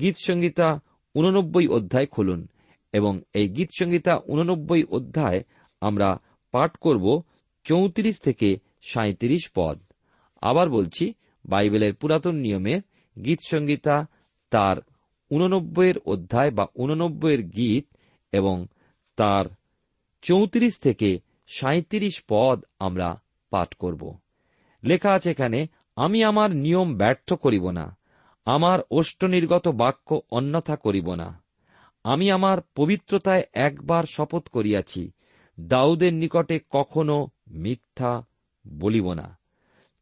গীত 0.00 0.16
সংগীতা 0.18 0.80
উননব্বই 1.14 1.66
অধ্যায় 1.68 2.06
খুলুন 2.06 2.48
এবং 2.92 3.20
এই 3.34 3.48
গীত 3.48 3.70
সংগীতা 3.80 4.20
উননব্বই 4.26 4.84
অধ্যায় 4.84 5.40
আমরা 5.80 6.18
পাঠ 6.52 6.76
করব 6.76 7.22
চৌত্রিশ 7.64 8.16
থেকে 8.18 8.58
সাঁত্রিশ 8.82 9.50
পদ। 9.54 9.78
আবার 10.42 10.70
বলছি, 10.70 11.14
বাইবেলের 11.44 11.94
পুরাতন 11.94 12.34
নিয়মে 12.34 12.80
গীত 13.24 13.38
সংগীতা 13.46 14.06
তার 14.50 14.76
উননব্বইয়ের 15.30 15.98
অধ্যায় 15.98 16.50
বা 16.50 16.66
উননব্বইয়ের 16.74 17.42
গীত 17.42 17.86
এবং 18.32 18.66
তার 19.16 19.44
চৌত্রিশ 20.22 20.78
থেকে 20.78 21.20
সাঁত্রিশ 21.48 22.24
পদ 22.28 22.64
আমরা 22.78 23.22
পাঠ 23.50 23.74
করব। 23.74 24.16
লেখা 24.84 25.10
আছে 25.10 25.30
এখানে, 25.30 25.66
আমি 25.96 26.24
আমার 26.24 26.50
নিয়ম 26.50 26.96
ব্যর্থ 26.96 27.32
করিব 27.32 27.70
না, 27.70 27.96
আমার 28.44 28.78
অষ্টনির্গত 28.90 29.68
বাক্য 29.68 30.20
অন্যথা 30.30 30.76
করিব 30.76 31.14
না। 31.14 31.42
আমি 32.04 32.30
আমার 32.30 32.58
পবিত্রতায় 32.74 33.42
একবার 33.52 34.04
শপথ 34.04 34.48
করিয়াছি, 34.48 35.10
দাউদের 35.60 36.14
নিকটে 36.14 36.60
কখনো 36.70 37.28
মিথ্যা 37.50 38.22
বলিব 38.78 39.12
না। 39.12 39.38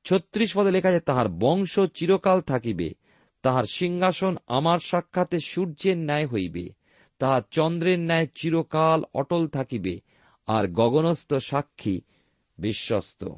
ছত্রিশ 0.05 0.57
পদে 0.57 0.71
লেখা 0.71 0.91
যায় 0.91 1.01
তাহার 1.01 1.29
বংশ 1.29 1.81
চিরকাল 1.95 2.41
থাকিবে 2.41 2.95
তাহার 3.43 3.65
সিংহাসন 3.65 4.37
আমার 4.47 4.79
সাক্ষাতে 4.79 5.39
সূর্যের 5.39 5.99
ন্যায় 5.99 6.27
হইবে, 6.27 6.69
তাহার 7.19 7.41
চন্দ্রের 7.51 8.01
ন্যায় 8.01 8.27
চিরকাল 8.35 9.03
অটল 9.15 9.49
থাকিবে, 9.49 10.01
আর 10.47 10.69
গগনস্থ 10.69 11.35
সাক্ষী 11.35 12.01
বিশ্বস্ত। 12.59 13.29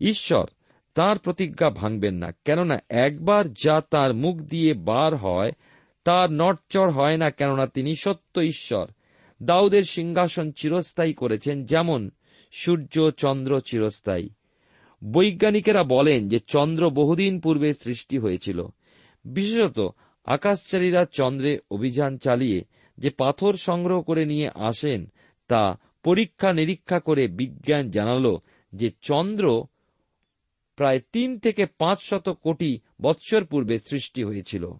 ঈশ্বর, 0.00 0.46
তার 0.94 1.18
প্রতিজ্ঞা 1.18 1.70
ভাঙবেন 1.70 2.14
না, 2.14 2.30
কেননা 2.44 2.78
একবার 2.88 3.52
যা 3.52 3.80
তার 3.90 4.14
মুখ 4.14 4.36
দিয়ে 4.36 4.74
বার 4.74 5.16
হয়, 5.16 5.50
তার 6.04 6.32
নটচড় 6.32 6.90
হয় 6.90 7.16
না, 7.16 7.30
কেননা 7.30 7.66
তিনি 7.66 7.94
সত্য 7.94 8.40
ঈশ্বর। 8.40 8.86
দাউদের 9.42 9.82
সিংহাসন 9.82 10.52
চিরস্থায়ী 10.52 11.12
করেছেন, 11.12 11.64
যেমন 11.64 12.10
সূর্য, 12.52 13.10
চন্দ্র 13.10 13.60
চিরস্থায়ী। 13.60 14.28
বৈজ্ঞানিকেরা 15.04 15.84
বলেন 15.84 16.28
যে 16.28 16.40
চন্দ্র 16.46 16.90
বহুদিন 16.90 17.40
পূর্বে 17.40 17.72
সৃষ্টি 17.72 18.18
হয়েছিল 18.18 18.66
বিশেষত 19.24 19.78
আকাশচারীরা 20.24 21.04
চন্দ্রে 21.04 21.58
অভিযান 21.70 22.16
চালিয়ে 22.16 22.64
যে 22.98 23.10
পাথর 23.10 23.54
সংগ্রহ 23.54 24.02
করে 24.02 24.24
নিয়ে 24.24 24.50
আসেন, 24.54 25.10
তা 25.48 25.76
পরীক্ষা 26.02 26.52
নিরীক্ষা 26.52 27.00
করে 27.00 27.28
বিজ্ঞান 27.28 27.90
জানাল 27.90 28.36
যে 28.72 28.90
চন্দ্র 29.02 29.66
প্রায় 30.76 31.00
তিন 31.12 31.38
থেকে 31.38 31.66
পাঁচ 31.78 31.98
শত 32.02 32.28
কোটি 32.28 32.78
বৎসর 33.02 33.44
পূর্বে 33.44 33.78
সৃষ্টি 33.78 34.24
হয়েছিল। 34.24 34.70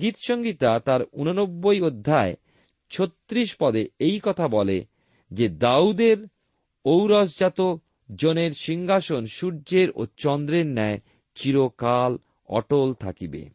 গীতসংগীতা 0.00 0.78
তার 0.78 1.00
উননব্বই 1.12 1.80
অধ্যায় 1.80 2.34
ছত্রিশ 2.90 3.56
পদে 3.60 3.88
এই 3.98 4.20
কথা 4.22 4.48
বলে 4.48 4.84
যে 5.30 5.48
দাউদের 5.48 6.18
ঔরসজাত 6.84 7.76
জনের 8.14 8.52
সিংহাসন 8.52 9.26
সূর্যের 9.26 9.88
ও 9.94 10.06
চন্দ্রের 10.16 10.66
ন্যায় 10.66 10.98
চিরকাল 11.34 12.18
অটল 12.48 12.94
থাকিবে। 12.94 13.48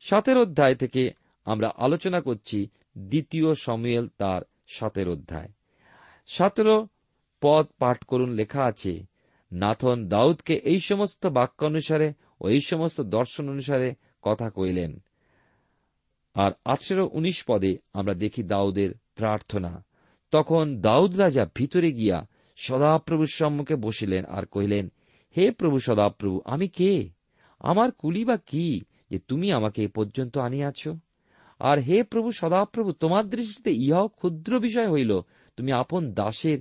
সাতের 0.00 0.38
অধ্যায় 0.38 0.74
থেকে 0.74 1.10
আমরা 1.44 1.72
আলোচনা 1.76 2.20
করছি 2.20 2.68
দ্বিতীয় 2.98 3.54
সময়েল 3.54 4.08
তার 4.18 4.42
সাতের 4.66 5.08
অধ্যায়। 5.08 5.48
সতেরো 6.26 6.88
পদ 7.40 7.66
পাঠ 7.78 8.04
করুন 8.04 8.30
লেখা 8.30 8.64
আছে, 8.64 9.06
নাথন 9.52 10.08
দাউদকে 10.08 10.54
এই 10.54 10.80
সমস্ত 10.80 11.26
বাক্য 11.26 11.64
অনুসারে 11.64 12.12
ও 12.40 12.48
এই 12.48 12.60
সমস্ত 12.60 13.00
দর্শন 13.00 13.48
অনুসারে 13.48 13.94
কথা 14.22 14.50
কইলেন। 14.50 15.02
আর 16.34 16.52
আঠেরো 16.64 17.08
উনিশ 17.12 17.44
পদে 17.48 17.78
আমরা 17.92 18.14
দেখি 18.14 18.42
দাউদের 18.42 18.90
প্রার্থনা। 19.14 19.84
তখন 20.30 20.80
দাউদ 20.80 21.16
রাজা 21.16 21.46
ভিতরে 21.54 21.92
গিয়া 21.92 22.26
সদাপ্রভুর 22.56 23.26
সম্মুখে 23.26 23.76
বসিলেন 23.76 24.24
আর 24.24 24.46
কহিলেন 24.46 24.92
হে 25.36 25.50
প্রভু 25.50 25.78
সদাপ্রভু, 25.78 26.40
আমি 26.44 26.68
কে? 26.68 27.10
আমার 27.60 27.92
কুলি 27.92 28.24
বা 28.24 28.36
কি, 28.36 28.80
যে 29.10 29.18
তুমি 29.18 29.52
আমাকে 29.52 29.82
এ 29.82 29.88
পর্যন্ত 29.88 30.38
আনিয়াছ? 30.38 30.88
আর 31.58 31.78
হে 31.78 32.02
প্রভু 32.02 32.32
সদাপ্রভু, 32.32 32.92
তোমার 32.92 33.24
দৃষ্টিতে 33.28 33.72
ইহাও 33.72 34.08
ক্ষুদ্র 34.08 34.60
বিষয় 34.60 34.90
হইল, 34.90 35.20
তুমি 35.56 35.72
আপন 35.72 36.12
দাসের 36.12 36.58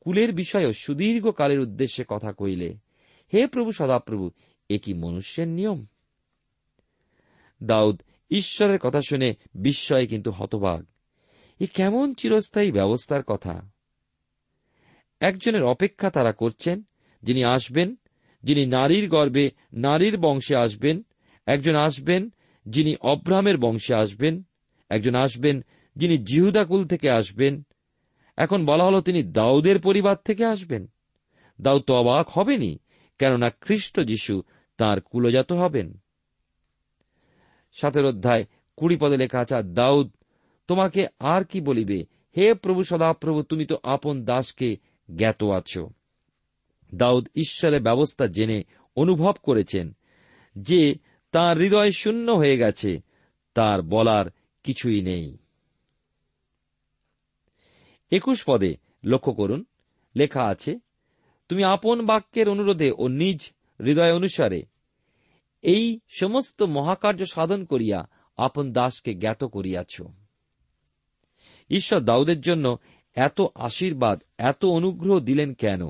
কুলের 0.00 0.32
বিষয়েও 0.32 0.72
সুদীর্ঘ 0.72 1.30
কালের 1.30 1.60
উদ্দেশ্যে 1.60 2.04
কথা 2.08 2.32
কইলে 2.32 2.78
হে 3.34 3.46
প্রভু 3.46 3.72
সদাপ্রভু, 3.72 4.30
এ 4.68 4.78
কি 4.78 4.94
মনুষ্যের 4.94 5.48
নিয়ম? 5.48 5.84
দাউদ, 7.62 8.02
ঈশ্বরের 8.30 8.78
কথা 8.78 9.00
শুনে 9.08 9.34
বিস্ময়ে 9.54 10.06
কিন্তু 10.06 10.30
হতবাগ 10.30 10.86
এ 11.60 11.66
কেমন 11.66 12.14
চিরস্থায়ী 12.14 12.72
ব্যবস্থার 12.72 13.22
কথা? 13.22 13.70
একজনের 15.20 15.64
অপেক্ষা 15.64 16.10
তারা 16.10 16.32
করছেন, 16.32 16.82
যিনি 17.22 17.44
আসবেন 17.44 17.96
যিনি 18.42 18.66
নারীর 18.66 19.08
গর্বে 19.08 19.50
নারীর 19.72 20.18
বংশে 20.18 20.56
আসবেন, 20.56 21.02
একজন 21.46 21.76
আসবেন 21.76 22.30
যিনি 22.66 22.96
অব্রাহামের 23.00 23.58
বংশে 23.58 23.94
আসবেন, 23.94 24.42
একজন 24.88 25.14
আসবেন 25.14 25.64
যিনি 25.96 26.18
জিহুদাকুল 26.18 26.86
থেকে 26.86 27.10
আসবেন। 27.10 27.62
এখন 28.36 28.66
বলা 28.66 28.84
হল 28.84 29.00
তিনি 29.00 29.22
দাউদের 29.22 29.80
পরিবার 29.80 30.16
থেকে 30.24 30.44
আসবেন। 30.44 30.90
দাউদ 31.60 31.82
তো 31.82 31.94
অবাক 31.94 32.28
হবেনি 32.28 32.78
কেননা 33.18 33.50
খ্রিস্ট 33.50 34.00
যিশু 34.00 34.42
তার 34.76 35.00
কুলজাত 35.00 35.52
হবেন। 35.52 36.00
সাতের 37.72 38.04
অধ্যায় 38.04 38.44
কুড়ি 38.76 38.96
পদে 38.96 39.16
লেখা 39.16 39.38
আছে, 39.40 39.62
দাউদ, 39.62 40.12
তোমাকে 40.68 41.06
আর 41.18 41.44
কি 41.44 41.60
বলিবে? 41.60 42.04
হে 42.36 42.54
প্রভু, 42.54 42.82
সদাপ্রভু, 42.82 43.42
তুমি 43.42 43.66
তো 43.66 43.78
আপন 43.82 44.24
দাসকে 44.24 44.76
জ্ঞাত 45.14 45.44
আছো। 45.44 45.88
দাউদ 46.94 47.28
ঈশ্বরের 47.34 47.82
ব্যবস্থা 47.82 48.26
জেনে 48.26 48.64
অনুভব 48.96 49.32
করেছেন 49.42 49.96
যে 50.56 50.94
তার 51.32 51.58
হৃদয় 51.58 51.90
শূন্য 51.90 52.32
হয়ে 52.32 52.58
গেছে, 52.58 53.00
তার 53.54 53.82
বলার 53.82 54.26
কিছুই 54.62 55.00
নেই। 55.00 55.38
একুশ 58.10 58.44
পদে 58.48 58.76
লক্ষ্য 59.04 59.32
করুন, 59.32 59.64
লেখা 60.16 60.42
আছে, 60.42 60.78
তুমি 61.48 61.64
আপন 61.64 62.06
বাক্যের 62.06 62.48
অনুরোধে 62.48 62.92
ও 62.98 63.08
নিজ 63.08 63.52
হৃদয় 63.80 64.12
অনুসারে 64.12 64.62
এই 65.62 66.00
সমস্ত 66.08 66.62
মহাকার্য 66.62 67.26
সাধন 67.26 67.64
করিয়া 67.64 68.08
আপন 68.36 68.72
দাসকে 68.72 69.14
জ্ঞাত 69.14 69.44
করিয়াছ। 69.44 70.02
ঈশ্বর 71.70 72.00
দাউদের 72.00 72.40
জন্য 72.40 72.76
এত 73.14 73.40
আশীর্বাদ, 73.54 74.22
এত 74.38 74.64
অনুগ্রহ 74.64 75.20
দিলেন 75.20 75.54
কেন? 75.54 75.80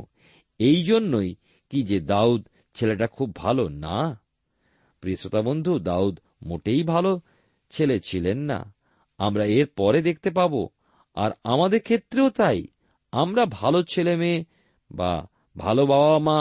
এই 0.61 0.79
জন্যই 0.83 1.31
কি 1.71 1.79
যে 1.83 1.99
দাউদ 2.01 2.41
ছেলেটা 2.75 3.07
খুব 3.07 3.29
ভালো 3.37 3.65
না? 3.69 4.21
প্রিয় 5.01 5.17
শ্রোতা 5.17 5.41
বন্ধু, 5.43 5.73
দাউদ 5.79 6.15
মোটেই 6.43 6.83
ভালো 6.83 7.21
ছেলে 7.71 7.97
ছিলেন 8.01 8.39
না। 8.39 8.59
আমরা 9.19 9.45
এর 9.45 9.67
পরে 9.77 10.03
দেখতে 10.03 10.31
পাব, 10.31 10.53
আর 11.17 11.31
আমাদের 11.45 11.81
ক্ষেত্রেও 11.81 12.29
তাই। 12.31 12.59
আমরা 13.13 13.43
ভালো 13.51 13.79
ছেলে 13.83 14.17
মেয়ে 14.17 14.45
বা 14.91 15.13
ভালো 15.57 15.83
বাবা 15.87 16.19
মা 16.19 16.39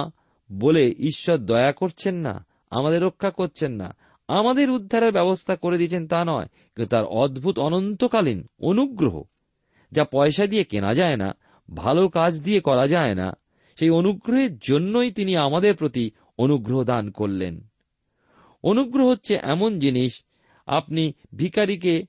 বলে 0.49 0.83
ঈশ্বর 0.99 1.37
দয়া 1.37 1.71
করছেন 1.71 2.15
না, 2.15 2.35
আমাদের 2.69 2.99
রক্ষা 3.01 3.29
করছেন 3.29 3.71
না। 3.71 3.89
আমাদের 4.29 4.67
উদ্ধারের 4.69 5.11
ব্যবস্থা 5.11 5.53
করে 5.55 5.75
দিয়েছেন 5.77 6.07
তা 6.07 6.19
নয়, 6.25 6.47
কিন্তু 6.75 6.89
তার 6.89 7.05
অদ্ভুত 7.05 7.55
অনন্তকালীন 7.59 8.39
অনুগ্রহ, 8.61 9.15
যা 9.91 10.03
পয়সা 10.05 10.45
দিয়ে 10.47 10.63
কেনা 10.63 10.91
যায় 10.93 11.17
না, 11.17 11.29
ভালো 11.69 12.03
কাজ 12.09 12.33
দিয়ে 12.43 12.59
করা 12.59 12.87
যায় 12.87 13.15
না 13.15 13.27
সেই 13.79 13.89
অনুগ্রহের 13.89 14.57
জন্যই 14.57 15.11
তিনি 15.11 15.35
আমাদের 15.35 15.75
প্রতি 15.75 16.11
অনুগ্রহ 16.37 16.83
দান 16.83 17.11
করলেন। 17.11 17.67
অনুগ্রহ 18.63 19.09
হচ্ছে 19.09 19.35
এমন 19.41 19.79
জিনিস, 19.79 20.23
আপনি 20.65 21.13
ভিকারিকে 21.35 22.03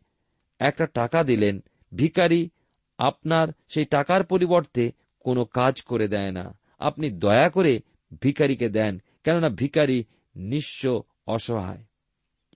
একটা 0.59 0.87
টাকা 0.87 1.25
দিলেন, 1.25 1.63
ভিকারি 1.95 2.51
আপনার 2.99 3.49
সেই 3.69 3.85
টাকার 3.85 4.25
পরিবর্তে 4.25 4.93
কোনো 5.21 5.45
কাজ 5.45 5.83
করে 5.83 6.09
দেয় 6.09 6.31
না। 6.31 6.59
আপনি 6.79 7.11
দয়া 7.11 7.49
করে 7.49 7.81
ভিকারিকে 8.21 8.69
দেন, 8.69 9.03
কেননা 9.25 9.49
ভিকারি 9.49 10.05
নিঃস্ব 10.37 11.03
অসহায়। 11.27 11.85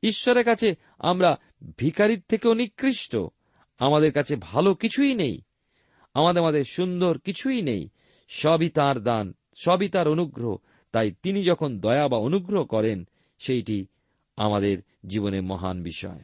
ঈশ্বরের 0.02 0.44
কাছে 0.44 0.74
আমরা 0.98 1.36
ভিকারির 1.78 2.22
থেকেও 2.28 2.54
নিকৃষ্ট। 2.54 3.16
আমাদের 3.78 4.12
কাছে 4.12 4.36
ভালো 4.36 4.74
কিছুই 4.74 5.14
নেই। 5.14 5.42
আমাদের 6.14 6.42
আমাদের 6.42 6.64
সুন্দর 6.64 7.18
কিছুই 7.18 7.62
নেই। 7.62 7.88
সবই 8.28 8.68
তাঁর 8.68 9.00
দান, 9.00 9.34
সবই 9.54 9.88
তার 9.88 10.08
অনুগ্রহ। 10.08 10.56
তাই 10.92 11.12
তিনি 11.22 11.44
যখন 11.44 11.80
দয়া 11.80 12.08
বা 12.08 12.18
অনুগ্রহ 12.18 12.64
করেন, 12.64 13.08
সেইটি 13.38 13.86
আমাদের 14.36 14.78
জীবনে 15.06 15.40
মহান 15.40 15.82
বিষয়। 15.82 16.22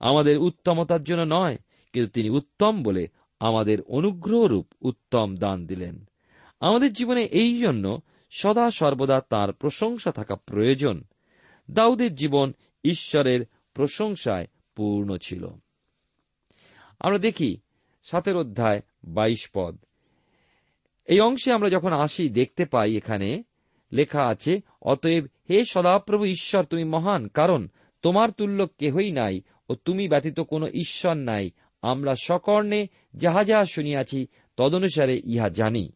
আমাদের 0.00 0.38
উত্তমতার 0.38 1.04
জন্য 1.04 1.34
নয়, 1.34 1.58
কিন্তু 1.92 2.12
তিনি 2.12 2.30
উত্তম 2.30 2.82
বলে 2.82 3.08
আমাদের 3.40 3.80
অনুগ্রহরূপ 3.80 4.66
উত্তম 4.80 5.36
দান 5.36 5.66
দিলেন। 5.66 6.04
আমাদের 6.60 6.92
জীবনে 6.92 7.22
এই 7.22 7.58
জন্য 7.58 8.00
সদা 8.30 8.70
সর্বদা 8.70 9.20
তার 9.20 9.52
প্রশংসা 9.52 10.12
থাকা 10.12 10.36
প্রয়োজন। 10.36 11.04
দাউদের 11.70 12.14
জীবন 12.14 12.52
ঈশ্বরের 12.84 13.46
প্রশংসায় 13.74 14.46
পূর্ণ 14.74 15.16
ছিল। 15.16 15.48
আমরা 17.00 17.18
দেখি 17.18 17.56
সাতের 18.02 18.36
অধ্যায় 18.36 18.80
বাইশ 19.04 19.50
পদ। 19.54 19.78
এই 21.04 21.20
অংশে 21.20 21.52
আমরা 21.52 21.68
যখন 21.68 21.92
আসি, 21.92 22.28
দেখতে 22.28 22.64
পাই 22.64 22.96
এখানে 22.96 23.42
লেখা 23.92 24.22
আছে, 24.22 24.60
অতএব 24.82 25.24
হে 25.50 25.64
সদাপ্রভু 25.64 26.24
ঈশ্বর, 26.24 26.64
তুমি 26.64 26.84
মহান, 26.84 27.28
কারণ 27.28 27.68
তোমার 28.02 28.30
তুল্য 28.30 28.68
কেহই 28.78 29.10
নাই 29.12 29.40
ও 29.68 29.74
তুমি 29.74 30.08
ব্যতীত 30.08 30.40
কোনো 30.40 30.68
ঈশ্বর 30.68 31.14
নাই। 31.14 31.50
আমরা 31.82 32.14
সকর্ণে 32.22 32.86
যাহা 33.14 33.44
যাহা 33.44 33.64
শুনিয়াছি, 33.64 34.26
তদনুসারে 34.56 35.22
ইহা 35.24 35.48
জানি। 35.48 35.92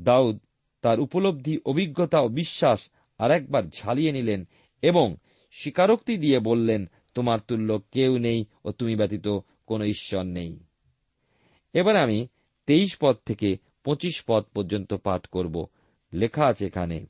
দাউদ 0.00 0.40
তার 0.82 1.00
উপলব্ধি, 1.00 1.58
অভিজ্ঞতা 1.66 2.20
ও 2.20 2.28
বিশ্বাস 2.28 2.90
আর 3.18 3.30
একবার 3.30 3.62
ঝালিয়ে 3.62 4.12
নিলেন 4.12 4.48
এবং 4.82 5.16
স্বীকারোক্তি 5.50 6.16
দিয়ে 6.16 6.38
বললেন, 6.38 6.88
তোমার 7.14 7.38
তুল্য 7.38 7.82
কেউ 7.92 8.18
নেই 8.18 8.44
ও 8.64 8.72
তুমি 8.72 8.96
ব্যতীত 8.96 9.38
কোনো 9.66 9.84
ঈশ্বর 9.84 10.22
নেই। 10.22 10.58
এবার 11.72 11.96
আমি 11.96 12.28
তেইশ 12.68 12.96
পদ 13.00 13.16
থেকে 13.26 13.56
পঁচিশ 13.84 14.24
পদ 14.26 14.44
পর্যন্ত 14.54 14.94
পাঠ 14.94 15.26
করব। 15.26 15.66
লেখা 16.12 16.46
আছে 16.46 16.66
এখানে। 16.66 17.06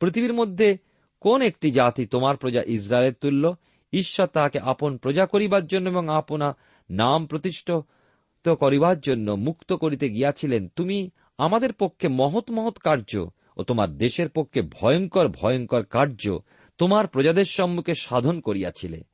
পৃথিবীর 0.00 0.32
মধ্যে 0.32 0.78
কোন 1.20 1.42
একটি 1.42 1.70
জাতি 1.70 2.06
তোমার 2.06 2.36
প্রজা 2.36 2.62
ইসরায়েলের 2.66 3.14
তুল্য? 3.14 3.56
ঈশ্বর 3.92 4.26
তাহাকে 4.26 4.58
আপন 4.58 4.96
প্রজা 4.96 5.26
করিবার 5.26 5.66
জন্য 5.66 5.88
এবং 5.88 6.08
আপনা 6.08 6.56
নাম 6.90 7.26
প্রতিষ্ঠিত 7.26 8.48
করিবার 8.48 9.00
জন্য 9.00 9.30
মুক্ত 9.30 9.72
করিতে 9.72 10.10
গিয়াছিলেন। 10.10 10.68
তুমি 10.76 11.10
আমাদের 11.38 11.72
পক্ষে 11.72 12.08
মহৎ 12.08 12.50
মহৎ 12.50 12.78
কার্য 12.78 13.30
ও 13.56 13.62
তোমার 13.62 13.96
দেশের 13.96 14.28
পক্ষে 14.28 14.62
ভয়ঙ্কর 14.62 15.28
ভয়ঙ্কর 15.28 15.82
কার্য 15.82 16.38
তোমার 16.78 17.06
প্রজাদের 17.06 17.44
সম্মুখে 17.44 17.94
সাধন 17.94 18.40
করিয়াছিলে। 18.40 19.04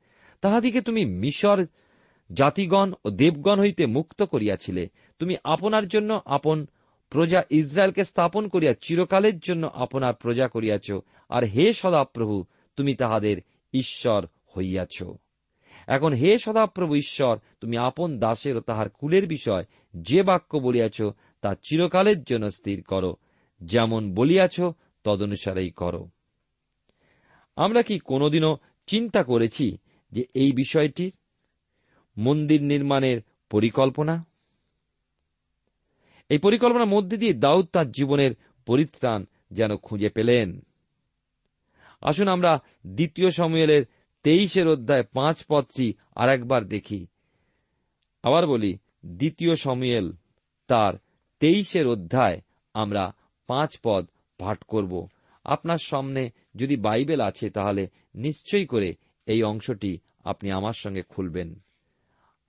তাহাদিকে 0.41 0.81
তুমি 0.81 1.05
মিশর 1.05 1.65
জাতিগণ 2.33 2.93
ও 3.05 3.09
দেবগণ 3.09 3.59
হইতে 3.59 3.85
মুক্ত 3.85 4.23
করিয়াছিলে। 4.23 4.89
তুমি 5.19 5.35
আপনার 5.43 5.87
জন্য 5.87 6.21
আপন 6.25 6.67
প্রজা 7.09 7.43
ইসরায়েলকে 7.49 8.03
স্থাপন 8.03 8.47
করিয়া 8.47 8.73
চিরকালের 8.81 9.39
জন্য 9.39 9.67
আপনার 9.73 10.13
প্রজা 10.13 10.47
করিয়াছ। 10.47 10.91
আর 11.29 11.43
হে 11.43 11.73
সদাপ্রভু, 11.73 12.45
তুমি 12.75 12.95
তাহাদের 12.95 13.37
ঈশ্বর 13.73 14.25
হইয়াছ। 14.57 15.03
এখন 15.87 16.13
হে 16.13 16.37
সদাপ্রভু 16.37 16.95
ঈশ্বর, 16.95 17.39
তুমি 17.61 17.77
আপন 17.77 18.19
দাসের 18.19 18.57
ও 18.57 18.59
তাহার 18.59 18.89
কুলের 18.89 19.27
বিষয় 19.27 19.65
যে 19.97 20.23
বাক্য 20.23 20.57
বলিয়াছ, 20.57 21.01
তা 21.41 21.55
চিরকালের 21.55 22.23
জন্য 22.23 22.49
স্থির 22.49 22.83
করো। 22.83 23.15
যেমন 23.63 24.13
বলিয়াছ, 24.13 24.61
তদনুসারেই 25.03 25.71
করো। 25.71 26.09
আমরা 27.55 27.81
কি 27.81 27.99
কোনোদিনও 27.99 28.57
চিন্তা 28.87 29.23
করেছি 29.23 29.77
যে 30.11 30.25
এই 30.33 30.51
বিষয়টির 30.51 31.13
মন্দির 32.17 32.63
নির্মাণের 32.63 33.21
পরিকল্পনা? 33.49 34.25
এই 36.29 36.37
পরিকল্পনার 36.37 36.87
মধ্যে 36.87 37.17
দিয়ে 37.17 37.33
দাউদ 37.33 37.65
তাঁর 37.65 37.91
জীবনের 37.91 38.31
পরিত্রাণ 38.65 39.25
যেন 39.51 39.77
খুঁজে 39.77 40.09
পেলেন। 40.09 40.65
আসুন 42.01 42.27
আমরা 42.27 42.59
দ্বিতীয় 42.87 43.31
সময়ের 43.31 43.85
তেইশের 44.23 44.67
অধ্যায় 44.67 45.03
পাঁচ 45.03 45.45
পদটি 45.45 45.93
আর 46.15 46.29
একবার 46.29 46.67
দেখি। 46.67 47.07
আবার 48.23 48.47
বলি, 48.47 48.77
দ্বিতীয় 49.05 49.55
সময়েল 49.55 50.11
তার 50.67 50.93
তেইশের 51.39 51.87
অধ্যায় 51.87 52.41
আমরা 52.73 53.15
পাঁচ 53.47 53.79
পদ 53.83 54.07
পাঠ 54.37 54.63
করব। 54.63 55.07
আপনার 55.43 55.77
সামনে 55.77 56.29
যদি 56.55 56.75
বাইবেল 56.75 57.21
আছে 57.21 57.49
তাহলে 57.49 57.87
নিশ্চয়ই 58.15 58.65
করে 58.65 58.95
এই 59.25 59.43
অংশটি 59.43 59.97
আপনি 60.23 60.51
আমার 60.51 60.73
সঙ্গে 60.73 61.01
খুলবেন। 61.01 61.61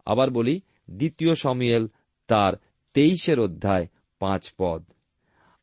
আবার 0.08 0.30
বলি, 0.30 0.60
দ্বিতীয় 0.90 1.34
সমিয়েল 1.34 1.88
তার 2.26 2.54
তেইশের 2.94 3.40
অধ্যায়, 3.40 3.86
পাঁচ 4.18 4.52
পদ। 4.58 4.84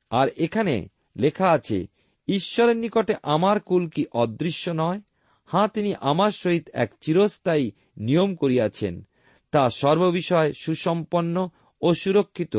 আর 0.09 0.27
এখানে 0.37 0.87
লেখা 1.17 1.51
আছে, 1.51 1.87
ঈশ্বরের 2.27 2.77
নিকটে 2.77 3.13
আমার 3.23 3.59
কুল 3.59 3.87
কি 3.87 4.05
অদৃশ্য 4.11 4.71
নয়? 4.75 5.01
হাঁ, 5.45 5.67
তিনি 5.67 5.93
আমার 6.01 6.29
সহিত 6.29 6.69
এক 6.73 6.93
চিরস্থায়ী 7.01 7.71
নিয়ম 7.97 8.35
করিয়াছেন। 8.35 9.07
তা 9.51 9.69
সর্ববিষয় 9.69 10.51
সুসম্পন্ন 10.61 11.49
ও 11.81 11.93
সুরক্ষিত। 11.93 12.57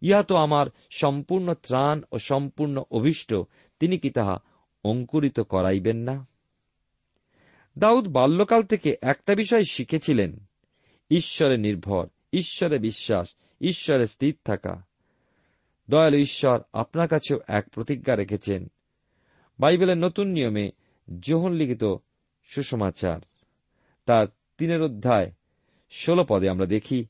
ইহা 0.00 0.22
তো 0.22 0.36
আমার 0.36 0.66
সম্পূর্ণ 0.90 1.54
ত্রাণ 1.54 2.02
ও 2.12 2.18
সম্পূর্ণ 2.18 2.82
অভিষ্ট। 2.90 3.34
তিনি 3.80 3.98
কি 3.98 4.10
তাহা 4.10 4.38
অঙ্কুরিত 4.84 5.40
করাইবেন 5.40 5.96
না? 5.96 6.26
দাউদ 7.78 8.08
বাল্যকাল 8.08 8.62
থেকে 8.62 8.96
একটা 9.02 9.34
বিষয় 9.34 9.62
শিখেছিলেন। 9.70 10.45
ঈশ্বরে 11.10 11.58
নির্ভর, 11.58 12.06
ঈশ্বরে 12.32 12.78
বিশ্বাস, 12.78 13.34
ঈশ্বরে 13.60 14.06
স্থির 14.06 14.36
থাকা। 14.44 14.82
দয়ালু 15.90 16.16
ঈশ্বর 16.16 16.60
আপনার 16.72 17.08
কাছেও 17.08 17.38
এক 17.48 17.68
প্রতিজ্ঞা 17.68 18.16
রেখেছেন। 18.16 18.70
বাইবেলের 19.60 19.98
নতুন 19.98 20.26
নিয়মে 20.26 20.70
যোহন 21.20 21.52
লিখিত 21.52 21.84
সুসমাচার। 22.44 23.20
তার 24.06 24.26
তিনের 24.58 24.82
অধ্যায়, 24.82 25.30
ষোল 25.90 26.24
পদে 26.28 26.48
আমরা 26.48 26.66
দেখি, 26.66 27.06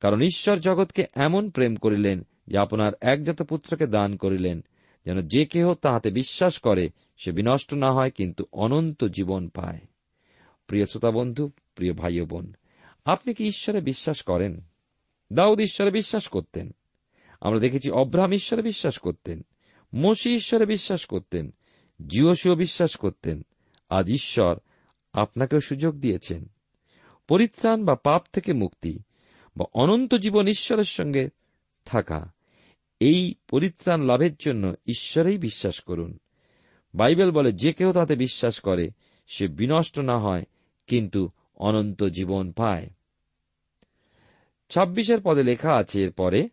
কারণ 0.00 0.20
ঈশ্বর 0.20 0.58
জগৎকে 0.58 1.04
এমন 1.14 1.50
প্রেম 1.50 1.76
করিলেন 1.76 2.26
যে 2.46 2.58
আপনার 2.58 2.92
একজাত 3.00 3.42
পুত্রকে 3.42 3.86
দান 3.86 4.16
করিলেন, 4.16 4.64
যেন 5.04 5.26
যে 5.26 5.46
কেহ 5.46 5.74
তাহাতে 5.74 6.10
বিশ্বাস 6.10 6.58
করে 6.58 6.88
সে 7.16 7.32
বিনষ্ট 7.32 7.74
না 7.74 7.92
হয়, 7.92 8.10
কিন্তু 8.10 8.44
অনন্ত 8.52 9.04
জীবন 9.04 9.48
পায়। 9.48 9.78
প্রিয় 10.66 10.84
শ্রোতা 10.84 11.10
বন্ধু, 11.10 11.50
প্রিয় 11.74 11.92
ভাই 11.92 12.20
বোন 12.20 12.54
আপনি 13.08 13.34
কি 13.34 13.44
ঈশ্বরে 13.44 13.80
বিশ্বাস 13.80 14.22
করেন? 14.22 14.60
দাউদ 15.32 15.60
ঈশ্বরে 15.60 15.90
বিশ্বাস 15.90 16.28
করতেন। 16.28 16.74
আমরা 17.40 17.60
দেখেছি 17.60 17.90
অব্রাহাম 17.90 18.32
ঈশ্বরে 18.32 18.62
বিশ্বাস 18.62 18.98
করতেন। 18.98 19.44
মসি 19.94 20.34
ঈশ্বরে 20.34 20.66
বিশ্বাস 20.66 21.06
করতেন। 21.06 21.54
জিওসিও 22.06 22.54
বিশ্বাস 22.54 22.96
করতেন। 22.96 23.42
আজ 23.88 24.10
ঈশ্বর 24.10 24.58
আপনাকেও 25.12 25.60
সুযোগ 25.60 25.94
দিয়েছেন। 25.94 26.50
পরিত্রাণ 27.28 27.84
বা 27.84 27.94
পাপ 27.94 28.22
থেকে 28.32 28.52
মুক্তি 28.52 28.98
বা 29.56 29.64
অনন্ত 29.74 30.14
জীবন 30.14 30.48
ঈশ্বরের 30.48 30.84
সঙ্গে 30.84 31.28
থাকা। 31.84 32.32
এই 33.00 33.34
পরিত্রাণ 33.50 34.02
লাভের 34.02 34.36
জন্য 34.36 34.74
ঈশ্বরেই 34.86 35.38
বিশ্বাস 35.38 35.80
করুন। 35.80 36.18
বাইবেল 36.94 37.30
বলে, 37.30 37.52
যে 37.52 37.72
কেউ 37.72 37.92
তাতে 37.92 38.16
বিশ্বাস 38.16 38.60
করে, 38.60 38.90
সে 39.26 39.48
বিনষ্ট 39.48 39.98
না 39.98 40.18
হয়, 40.18 40.44
কিন্তু 40.86 41.30
অনন্ত 41.54 42.04
জীবন 42.04 42.52
পায়। 42.52 42.90
ছাব্বিশের 44.68 45.18
পদে 45.24 45.42
লেখা 45.42 45.74
আছে, 45.74 46.02
এরপরে, 46.02 46.48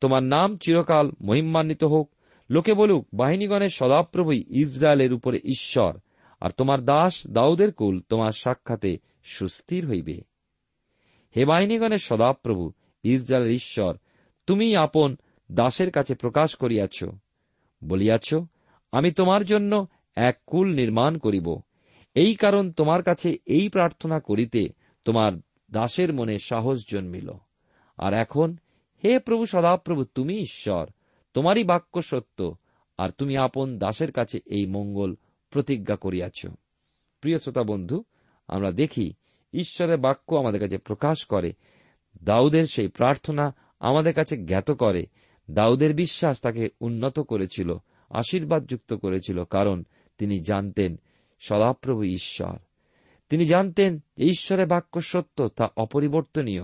তোমার 0.00 0.22
নাম 0.22 0.56
চিরকাল 0.56 1.10
মহিমান্বিত 1.20 1.84
হোক, 1.84 2.14
লোকে 2.50 2.74
বলুক, 2.74 3.08
বাহিনীগণের 3.12 3.68
সদাপ্রভুই 3.68 4.44
ইসরায়েলের 4.48 5.12
উপরে 5.12 5.40
ঈশ্বর, 5.44 5.98
আর 6.40 6.50
তোমার 6.50 6.80
দাস 6.80 7.26
দাউদের 7.26 7.72
কুল 7.72 8.00
তোমার 8.08 8.32
সাক্ষাতে 8.32 8.98
সুস্থির 9.24 9.88
হইবে। 9.88 10.20
হে 11.36 11.44
বাহিনীগণের 11.44 11.98
সদাপ্রভু, 11.98 12.72
ইসরায়েলের 13.02 13.52
ঈশ্বর, 13.52 13.96
তুমি 14.46 14.76
আপন 14.76 15.16
দাসের 15.52 15.90
কাছে 15.90 16.14
প্রকাশ 16.14 16.56
করিয়াছ। 16.56 17.04
বলিয়াছ, 17.84 18.34
আমি 18.92 19.10
তোমার 19.10 19.44
জন্য 19.44 19.86
এক 20.16 20.40
কুল 20.46 20.74
নির্মাণ 20.74 21.18
করিব। 21.18 21.60
এই 22.14 22.34
কারণ 22.34 22.72
তোমার 22.72 23.02
কাছে 23.02 23.36
এই 23.46 23.68
প্রার্থনা 23.68 24.20
করিতে 24.20 24.68
তোমার 25.04 25.32
দাসের 25.72 26.12
মনে 26.12 26.38
সাহস 26.38 26.84
জন্মিল। 26.90 27.30
আর 27.96 28.14
এখন, 28.14 28.56
হে 29.04 29.18
প্রভু 29.18 29.46
সদাপ্রভু, 29.46 30.04
তুমি 30.04 30.38
ঈশ্বর, 30.38 30.86
তোমারই 31.34 31.64
বাক্য 31.64 32.02
সত্য, 32.02 32.56
আর 32.98 33.10
তুমি 33.10 33.36
আপন 33.36 33.78
দাসের 33.78 34.12
কাছে 34.12 34.38
এই 34.46 34.66
মঙ্গল 34.66 35.16
প্রতিজ্ঞা 35.50 35.96
করিয়াছ। 35.96 36.46
প্রিয় 37.20 37.38
শ্রোতা 37.38 37.62
বন্ধু, 37.62 38.04
আমরা 38.48 38.72
দেখি 38.72 39.14
ঈশ্বরের 39.52 39.96
বাক্য 39.96 40.34
আমাদের 40.34 40.60
কাছে 40.60 40.78
প্রকাশ 40.78 41.26
করে, 41.26 41.52
দাউদের 42.22 42.66
সেই 42.66 42.88
প্রার্থনা 42.88 43.54
আমাদের 43.80 44.14
কাছে 44.14 44.36
জ্ঞাত 44.36 44.70
করে, 44.70 45.06
দাউদের 45.50 45.94
বিশ্বাস 45.94 46.40
তাকে 46.40 46.68
উন্নত 46.80 47.20
করেছিল, 47.20 47.76
আশীর্বাদযুক্ত 48.10 48.92
করেছিল, 48.92 49.44
কারণ 49.44 49.84
তিনি 50.18 50.40
জানতেন 50.40 50.96
সদাপ্রভু 51.40 52.02
ঈশ্বর। 52.02 52.58
তিনি 53.32 53.46
জানতেন 53.46 54.02
ঈশ্বরের 54.18 54.66
বাক্য 54.66 55.00
সত্য, 55.00 55.48
তা 55.48 55.68
অপরিবর্তনীয়। 55.76 56.62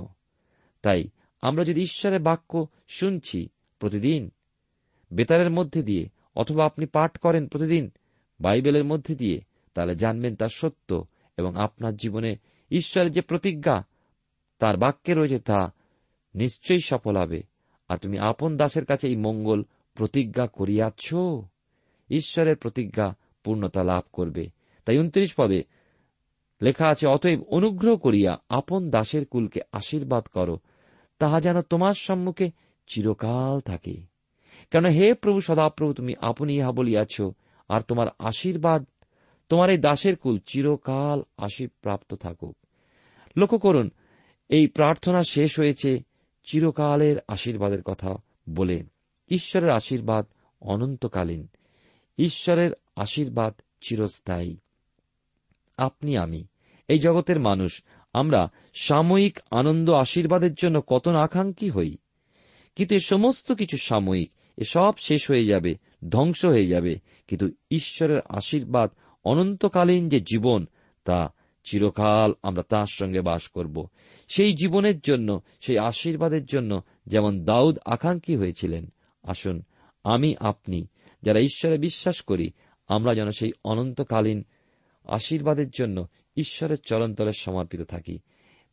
তাই 0.83 1.09
আমরা 1.43 1.65
যদি 1.65 1.81
ঈশ্বরের 1.81 2.21
বাক্য 2.21 2.67
শুনছি 2.89 3.49
প্রতিদিন, 3.79 4.31
বেতারের 5.13 5.51
মধ্যে 5.51 5.83
দিয়ে 5.83 6.09
অথবা 6.37 6.67
আপনি 6.67 6.87
পাঠ 6.87 7.19
করেন 7.19 7.49
প্রতিদিন, 7.49 7.91
বাইবেলের 8.41 8.85
মধ্যে 8.85 9.15
দিয়ে, 9.15 9.41
তাহলে 9.75 9.95
জানবেন 9.95 10.37
তা 10.37 10.49
সত্য 10.49 11.07
এবং 11.37 11.57
আপনার 11.57 11.97
জীবনে 11.97 12.37
ঈশ্বরের 12.71 13.11
যে 13.11 13.21
প্রতিজ্ঞা, 13.21 13.85
তার 14.59 14.77
বাক্যে 14.77 15.15
রয়েছে 15.15 15.39
তা 15.39 15.73
নিশ্চয়ই 16.35 16.81
সফল 16.85 17.17
হবে। 17.17 17.43
আর 17.89 17.99
তুমি 17.99 18.19
আপন 18.19 18.57
দাসের 18.57 18.85
কাছে 18.85 19.09
এই 19.09 19.17
মঙ্গল 19.17 19.63
প্রতিজ্ঞা 19.95 20.47
করিয়াছ। 20.47 21.15
ঈশ্বরের 22.11 22.57
প্রতিজ্ঞা 22.57 23.17
পূর্ণতা 23.45 23.85
লাভ 23.85 24.01
করবে। 24.13 24.49
তাই 24.85 24.99
উনত্রিশ 24.99 25.35
পদে 25.37 25.63
লেখা 26.63 26.89
আছে, 26.89 27.07
অতএব 27.07 27.43
অনুগ্রহ 27.43 27.97
করিয়া 27.97 28.39
আপন 28.49 28.91
দাসের 28.91 29.27
কুলকে 29.27 29.61
আশীর্বাদ 29.73 30.27
করো, 30.27 30.59
তাহা 31.19 31.41
যেন 31.41 31.61
তোমার 31.61 31.95
সম্মুখে 31.95 32.51
চিরকাল 32.87 33.61
থাকে। 33.61 33.97
কেন 34.71 34.87
হে 34.87 35.15
প্রভু, 35.15 35.41
সদাপ্রভু, 35.41 35.93
তুমি 35.93 36.15
আপনি 36.21 36.57
ইহা 36.57 36.73
বলিয়াছ, 36.73 37.21
আর 37.69 37.81
তোমার 37.81 38.07
আশীর্বাদ, 38.19 38.87
তোমার 39.49 39.71
এই 39.71 39.79
দাসের 39.79 40.17
কুল 40.17 40.39
চিরকাল 40.47 41.23
আশীর 41.37 41.71
প্রাপ্ত 41.83 42.15
থাকুক। 42.15 42.57
লক্ষ্য 43.37 43.59
করুন, 43.59 43.91
এই 44.49 44.67
প্রার্থনা 44.67 45.23
শেষ 45.23 45.59
হয়েছে 45.59 46.03
চিরকালের 46.45 47.17
আশীর্বাদের 47.29 47.83
কথা 47.83 48.17
বলে। 48.51 48.83
ঈশ্বরের 49.29 49.71
আশীর্বাদ 49.71 50.27
অনন্তকালীন, 50.61 51.49
ঈশ্বরের 52.19 52.71
আশীর্বাদ 52.97 53.55
চিরস্থায়ী। 53.81 54.57
আপনি 55.79 56.17
আমি। 56.17 56.47
এই 56.89 56.99
জগতের 56.99 57.41
মানুষ, 57.41 57.83
আমরা 58.13 58.49
সাময়িক 58.75 59.39
আনন্দ 59.51 59.91
আশীর্বাদের 59.91 60.55
জন্য 60.55 60.83
কত 60.87 61.09
না 61.09 61.23
আকাঙ্ক্ষী 61.23 61.71
হই। 61.71 61.97
কিন্তু 62.77 62.95
এ 62.95 62.99
সমস্ত 62.99 63.53
কিছু 63.53 63.77
সাময়িক 63.77 64.31
এসব 64.57 64.93
শেষ 64.99 65.31
হয়ে 65.31 65.45
যাবে, 65.45 65.75
ধ্বংস 66.11 66.45
হয়ে 66.45 66.65
যাবে। 66.65 66.97
কিন্তু 67.29 67.49
ঈশ্বরের 67.71 68.21
আশীর্বাদ 68.29 68.91
অনন্তকালীন 69.25 70.09
যে 70.09 70.21
জীবন, 70.21 70.67
তা 71.05 71.33
চিরকাল 71.65 72.33
আমরা 72.43 72.63
তার 72.69 72.87
সঙ্গে 72.91 73.21
বাস 73.21 73.49
করব। 73.49 73.89
সেই 74.29 74.53
জীবনের 74.53 75.01
জন্য, 75.01 75.41
সেই 75.61 75.79
আশীর্বাদের 75.79 76.45
জন্য 76.45 76.83
যেমন 77.07 77.45
দাউদ 77.45 77.79
আকাঙ্ক্ষী 77.85 78.37
হয়েছিলেন। 78.37 78.93
আসুন, 79.23 79.63
আমি, 80.05 80.35
আপনি, 80.41 80.87
যারা 81.23 81.39
ঈশ্বরে 81.39 81.79
বিশ্বাস 81.79 82.21
করি, 82.21 82.51
আমরা 82.89 83.15
যেন 83.15 83.31
সেই 83.31 83.53
অনন্তকালীন 83.65 84.45
আশীর্বাদের 85.09 85.71
জন্য 85.71 86.07
ঈশ্বরের 86.37 86.77
চরণতলে 86.77 87.33
সমর্পিত 87.33 87.83
থাকি। 87.83 88.19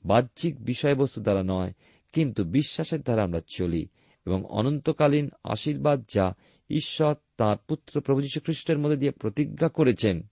বাহ্যিক 0.06 0.65
বিষয়বস্তু 0.65 1.21
দ্বারা 1.21 1.43
নয়, 1.43 1.74
কিন্তু 2.13 2.43
বিশ্বাসের 2.43 3.02
দ্বারা 3.02 3.24
আমরা 3.24 3.41
চলি 3.56 3.88
এবং 4.26 4.45
অনন্তকালীন 4.45 5.30
আশীর্বাদ 5.43 6.06
যা 6.15 6.34
ঈশ্বর 6.69 7.15
তাঁর 7.38 7.58
পুত্র 7.58 8.02
প্রভু 8.02 8.21
যীশু 8.21 8.39
খ্রিস্টের 8.39 8.78
মধ্যে 8.78 8.98
দিয়ে 8.98 9.12
প্রতিজ্ঞা 9.12 9.69
করেছেন, 9.69 10.28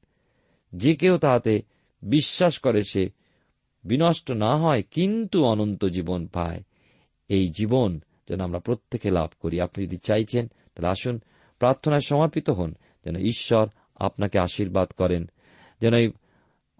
যে 0.76 0.96
কেউ 0.96 1.18
তাহাতে 1.18 1.62
বিশ্বাস 2.04 2.60
করে 2.60 2.82
সে 2.84 3.10
বিনষ্ট 3.84 4.32
না 4.32 4.56
হয়, 4.56 4.84
কিন্তু 4.92 5.44
অনন্ত 5.44 5.86
জীবন 5.86 6.28
পায়। 6.28 6.64
এই 7.28 7.48
জীবন 7.48 8.00
যেন 8.30 8.42
আমরা 8.42 8.60
প্রত্যেকে 8.60 9.12
লাভ 9.12 9.30
করি। 9.40 9.60
আপনি 9.60 9.86
যদি 9.86 9.98
চাইছেন, 9.98 10.48
তাহলে 10.48 10.88
আসুন, 10.88 11.20
প্রার্থনায় 11.60 12.02
সমর্পিত 12.06 12.50
হন, 12.50 12.76
যেন 13.06 13.16
ঈশ্বর 13.16 13.68
আপনাকে 13.96 14.40
আশীর্বাদ 14.40 14.90
করেন। 14.90 15.30
যেন 15.84 15.94
এই 15.94 16.12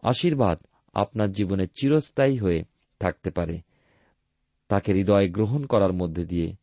আশীর্বাদ 0.02 0.60
আপনার 0.94 1.32
জীবনে 1.32 1.68
চিরস্থায়ী 1.68 2.38
হয়ে 2.38 2.64
থাকতে 3.00 3.32
পারে। 3.32 3.60
তাকে 4.68 4.94
হৃদয় 4.94 5.30
গ্রহণ 5.30 5.66
করার 5.66 5.94
মধ্যে 5.94 6.26
দিয়ে, 6.26 6.56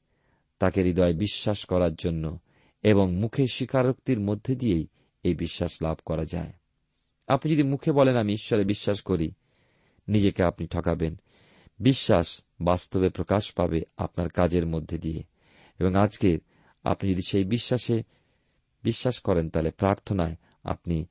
তাকে 0.58 0.82
হৃদয় 0.82 1.14
বিশ্বাস 1.14 1.64
করার 1.64 1.94
জন্য 1.94 2.38
এবং 2.82 3.14
মুখে 3.14 3.46
স্বীকারোক্তির 3.46 4.20
মধ্যে 4.20 4.54
দিয়েই 4.54 4.86
এই 5.22 5.34
বিশ্বাস 5.34 5.82
লাভ 5.82 5.96
করা 6.04 6.24
যায়। 6.24 6.52
আপনি 7.28 7.52
যদি 7.52 7.62
মুখে 7.62 7.92
বলেন, 7.92 8.16
আমি 8.16 8.32
ঈশ্বরে 8.32 8.64
বিশ্বাস 8.64 9.00
করি, 9.00 9.30
নিজেকে 10.08 10.42
আপনি 10.42 10.66
ঠকাবেন, 10.66 11.20
বিশ্বাস 11.78 12.40
বাস্তবে 12.60 13.08
প্রকাশ 13.08 13.52
পাবে 13.52 13.80
আপনার 13.96 14.28
কাজের 14.28 14.66
মধ্যে 14.66 14.98
দিয়ে। 14.98 15.22
এবং 15.78 15.94
আজকে 15.94 16.38
আপনি 16.84 17.10
যদি 17.10 17.22
সেই 17.22 17.44
বিশ্বাসে 17.44 18.02
বিশ্বাস 18.82 19.20
করেন, 19.20 19.50
তাহলে 19.50 19.70
প্রার্থনায় 19.70 20.36
আপনি 20.64 21.06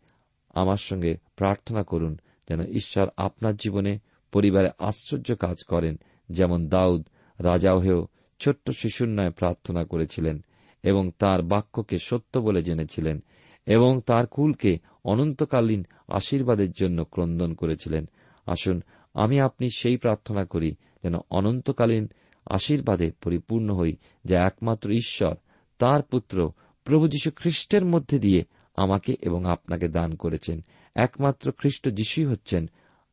আমার 0.49 0.77
সঙ্গে 0.77 1.17
প্রার্থনা 1.35 1.83
করুন 1.83 2.17
যেন 2.49 2.65
ঈশ্বর 2.65 3.07
আপনার 3.17 3.55
জীবনে 3.55 3.99
পরিবারে 4.31 4.69
আশ্চর্য 4.79 5.35
কাজ 5.35 5.55
করেন, 5.67 5.99
যেমন 6.29 6.69
দাউদ 6.69 7.07
রাজাও 7.39 7.79
হয়েও 7.79 8.07
ছোট্ট 8.39 8.71
শিশুর 8.71 9.07
নয় 9.07 9.31
প্রার্থনা 9.31 9.83
করেছিলেন 9.83 10.45
এবং 10.83 11.11
তার 11.19 11.41
বাক্যকে 11.41 11.97
সত্য 11.97 12.39
বলে 12.39 12.63
জেনেছিলেন 12.63 13.23
এবং 13.65 14.01
তার 14.05 14.27
কুলকে 14.27 14.77
অনন্তকালীন 15.05 15.85
আশীর্বাদের 16.07 16.71
জন্য 16.71 17.05
ক্রন্দন 17.05 17.53
করেছিলেন। 17.53 18.09
আসুন, 18.45 18.81
আমি 19.13 19.39
আপনি 19.39 19.67
সেই 19.77 19.97
প্রার্থনা 19.97 20.45
করি 20.45 20.75
যেন 21.03 21.15
অনন্তকালীন 21.29 22.07
আশীর্বাদে 22.45 23.11
পরিপূর্ণ 23.23 23.73
হই, 23.73 23.95
যা 24.25 24.39
একমাত্র 24.39 24.91
ঈশ্বর, 24.91 25.35
তার 25.79 26.01
পুত্র 26.01 26.51
প্রভু 26.83 27.07
যীশু 27.07 27.31
খ্রিস্টের 27.35 27.85
মধ্যে 27.85 28.19
দিয়ে 28.19 28.43
আমাকে 28.79 29.15
এবং 29.21 29.45
আপনাকে 29.45 29.87
দান 29.87 30.15
করেছেন। 30.15 30.61
একমাত্র 30.95 31.51
খ্রিস্ট 31.51 31.89
যিশুই 31.89 32.25
হচ্ছেন। 32.25 32.69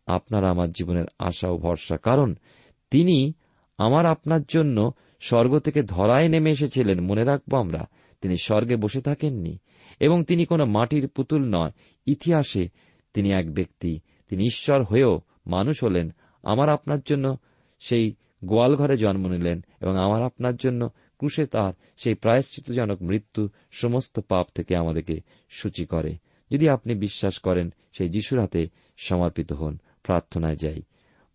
আপনার 0.07 0.45
আমার 0.45 0.73
জীবনের 0.73 1.05
আশা 1.19 1.49
ও 1.49 1.59
ভরসা। 1.59 1.97
কারণ 1.97 2.35
তিনি 2.91 3.33
আমার 3.79 4.07
আপনার 4.07 4.41
জন্য 4.43 4.93
স্বর্গ 5.21 5.59
থেকে 5.59 5.83
ধরায় 5.83 6.29
নেমে 6.29 6.51
এসেছিলেন। 6.51 7.01
মনে 7.01 7.25
রাখব 7.25 7.55
আমরা, 7.55 7.87
তিনি 8.21 8.37
স্বর্গে 8.37 8.77
বসে 8.77 9.01
থাকেননি 9.01 9.59
এবং 10.01 10.25
তিনি 10.25 10.45
কোনো 10.45 10.65
মাটির 10.65 11.09
পুতুল 11.09 11.45
নয়। 11.55 11.71
ইতিহাসে 12.07 12.69
তিনি 13.15 13.31
এক 13.31 13.55
ব্যক্তি। 13.55 14.01
তিনি 14.29 14.45
ঈশ্বর 14.45 14.85
হয়েও 14.85 15.21
মানুষ 15.47 15.85
হলেন। 15.85 16.15
আমার 16.43 16.69
আপনার 16.69 16.99
জন্য 17.07 17.37
সেই 17.81 18.15
গোয়াল 18.45 18.77
ঘরে 18.77 18.97
জন্ম 18.97 19.29
নিলেন 19.29 19.65
এবং 19.81 19.97
আমার 19.97 20.23
আপনার 20.23 20.57
জন্য 20.57 20.89
ক্রুশে 21.19 21.47
তার 21.47 21.73
সেই 21.97 22.15
প্রায়শ্চিতজনক 22.15 23.03
মৃত্যু 23.03 23.49
সমস্ত 23.73 24.21
পাপ 24.21 24.47
থেকে 24.55 24.77
আমাদেরকে 24.77 25.21
সূচি 25.51 25.87
করে। 25.87 26.17
যদি 26.53 26.69
আপনি 26.69 26.95
বিশ্বাস 26.95 27.39
করেন, 27.39 27.73
সেই 27.93 28.09
যিশুর 28.09 28.41
হাতে 28.41 28.67
সমর্পিত 28.97 29.53
হন, 29.53 29.79
প্রার্থনায় 30.03 30.57
যাই। 30.57 30.83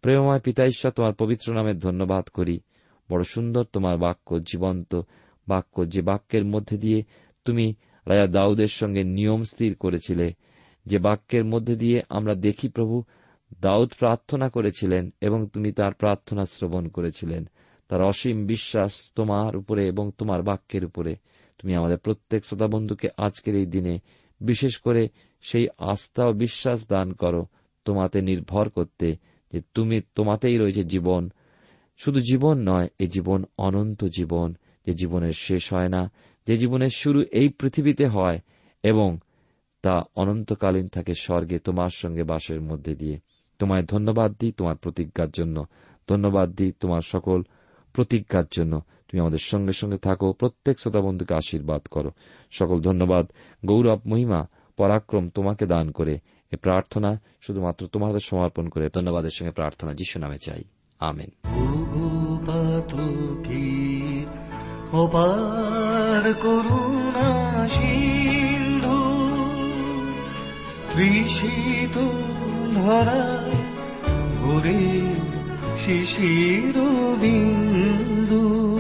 প্রেমময় 0.01 0.39
পিতা 0.39 0.65
ঈশ্বর, 0.65 0.91
তোমার 0.91 1.13
পবিত্র 1.13 1.53
নামের 1.53 1.79
ধন্যবাদ 1.79 2.27
করি। 2.27 2.59
বড় 3.11 3.23
সুন্দর 3.23 3.63
তোমার 3.63 3.97
বাক্য, 3.97 4.39
জীবন্ত 4.39 5.01
বাক্য, 5.47 5.89
যে 5.89 6.01
বাক্যের 6.01 6.45
মধ্যে 6.45 6.77
দিয়ে 6.77 7.03
তুমি 7.45 7.73
রাজা 8.07 8.27
দাউদের 8.27 8.67
সঙ্গে 8.67 9.03
নিয়ম 9.03 9.43
স্থির 9.43 9.75
করেছিলে, 9.75 10.33
যে 10.85 10.99
বাক্যের 10.99 11.45
মধ্যে 11.45 11.75
দিয়ে 11.75 12.01
আমরা 12.09 12.35
দেখি 12.35 12.69
প্রভু 12.69 13.03
দাউদ 13.61 13.93
প্রার্থনা 13.99 14.49
করেছিলেন 14.49 15.13
এবং 15.21 15.47
তুমি 15.47 15.71
তার 15.71 15.93
প্রার্থনা 15.93 16.45
শ্রবণ 16.45 16.87
করেছিলেন। 16.87 17.49
তার 17.91 18.01
অসীম 18.01 18.45
বিশ্বাস 18.45 19.11
তোমার 19.15 19.55
উপরে 19.55 19.87
এবং 19.87 20.11
তোমার 20.17 20.43
বাক্যের 20.43 20.85
উপরে। 20.85 21.15
তুমি 21.57 21.75
আমাদের 21.75 21.97
প্রত্যেক 21.97 22.45
শ্রোতা 22.45 22.67
বন্ধুকে 22.67 23.07
আজকের 23.17 23.55
এই 23.55 23.65
দিনে 23.65 23.99
বিশেষ 24.41 24.77
করে 24.77 25.09
সেই 25.41 25.67
আস্থা 25.77 26.25
ও 26.25 26.33
বিশ্বাস 26.33 26.87
দান 26.87 27.13
করো, 27.13 27.45
তোমাতে 27.85 28.21
নির্ভর 28.21 28.69
করতে 28.69 29.15
যে 29.53 29.61
তুমি 29.73 30.01
তোমাতেই 30.15 30.57
রয়েছে 30.57 30.83
জীবন। 30.83 31.29
শুধু 31.97 32.19
জীবন 32.19 32.69
নয়, 32.69 32.87
এ 32.99 33.07
জীবন 33.07 33.43
অনন্ত 33.57 34.03
জীবন, 34.03 34.53
যে 34.85 34.93
জীবনের 34.93 35.33
শেষ 35.33 35.73
হয় 35.73 35.89
না, 35.89 36.11
যে 36.47 36.57
জীবনের 36.57 36.89
শুরু 36.89 37.23
এই 37.31 37.49
পৃথিবীতে 37.49 38.07
হয় 38.07 38.39
এবং 38.83 39.17
তা 39.81 40.03
অনন্তকালীন 40.15 40.87
থাকে 40.87 41.13
স্বর্গে 41.13 41.59
তোমার 41.59 41.89
সঙ্গে 41.89 42.23
বাসের 42.23 42.61
মধ্যে 42.61 42.95
দিয়ে। 42.95 43.19
তোমায় 43.59 43.83
ধন্যবাদ 43.83 44.35
দিই 44.39 44.51
তোমার 44.51 44.77
প্রতিজ্ঞার 44.77 45.31
জন্য। 45.31 45.65
ধন্যবাদ 46.09 46.49
দিই 46.49 46.71
তোমার 46.71 47.01
সকল 47.01 47.43
প্রতিজ্ঞার 47.93 48.43
জন্য। 48.51 48.79
তুমি 48.79 49.19
আমাদের 49.19 49.39
সঙ্গে 49.39 49.73
সঙ্গে 49.73 49.97
থাকো, 49.97 50.33
প্রত্যেক 50.33 50.79
শ্রোতা 50.79 51.01
বন্ধুকে 51.01 51.35
আশীর্বাদ 51.35 51.81
করো। 51.81 52.11
সকল 52.51 52.79
ধন্যবাদ। 52.79 53.31
গৌরব, 53.65 54.01
মহিমা, 54.05 54.45
পরাক্রম 54.77 55.29
তোমাকে 55.29 55.65
দান 55.65 55.91
করে। 55.91 56.19
এ 56.51 56.55
প্রার্থনা 56.55 57.21
শুধুমাত্র 57.41 57.87
তোমাদের 57.87 58.19
সমর্পণ 58.19 58.67
করে। 58.67 58.89
ধন্যবাদের 58.93 59.29
সঙ্গে 59.33 59.51
প্রার্থনা 59.51 59.93
যিশু 59.93 60.19
নামে 60.19 60.37
চাই। 60.37 60.63
আমেন। 60.99 61.29
ভরে 74.41 75.40
শিশির 75.77 76.73
বিন্দু 77.21 78.77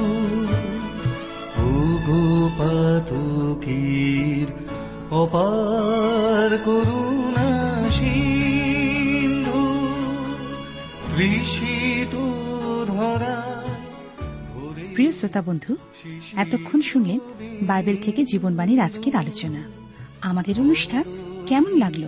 ভূগোপাতকীর 1.57 4.47
অপার 5.11 6.59
করুণা 6.65 7.89
সিন্ধু। 7.89 9.85
তৃষিত 11.15 12.15
ভরে 12.87 13.35
প্রিয় 14.95 15.11
শ্রোতা 15.11 15.41
বন্ধু 15.41 15.75
এতক্ষণ 16.35 16.81
শুনলেন 16.81 17.19
বাইবেল 17.61 17.95
থেকে 17.95 18.23
জীবনবাণীর 18.23 18.79
আজকের 18.79 19.15
আলোচনা। 19.15 19.63
আমাদের 20.21 20.59
অনুষ্ঠান 20.59 21.03
কেমন 21.47 21.77
লাগল? 21.77 22.07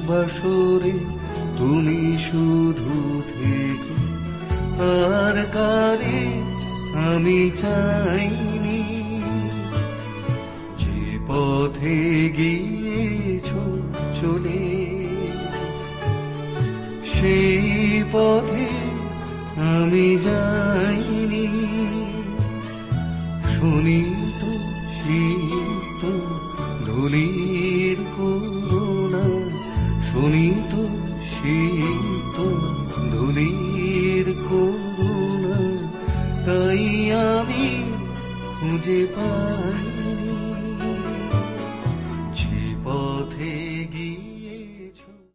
বাসরে 0.08 0.92
তুমি 1.58 2.18
শুধু 2.20 3.22
থেকো। 3.22 3.96
আর 4.84 5.46
কারে 5.54 6.42
আমি 7.08 7.52
চাইনি? 7.58 9.12
যে 10.78 11.20
পথে 11.28 12.30
গিয়েছ 12.38 13.46
চলে, 14.22 15.04
সেই 17.14 18.04
পথে 18.12 18.68
আমি 19.56 20.18
যাইনি। 20.24 21.48
শুনি 23.44 24.11
খুঁজে 38.82 39.00
পাই 39.16 39.41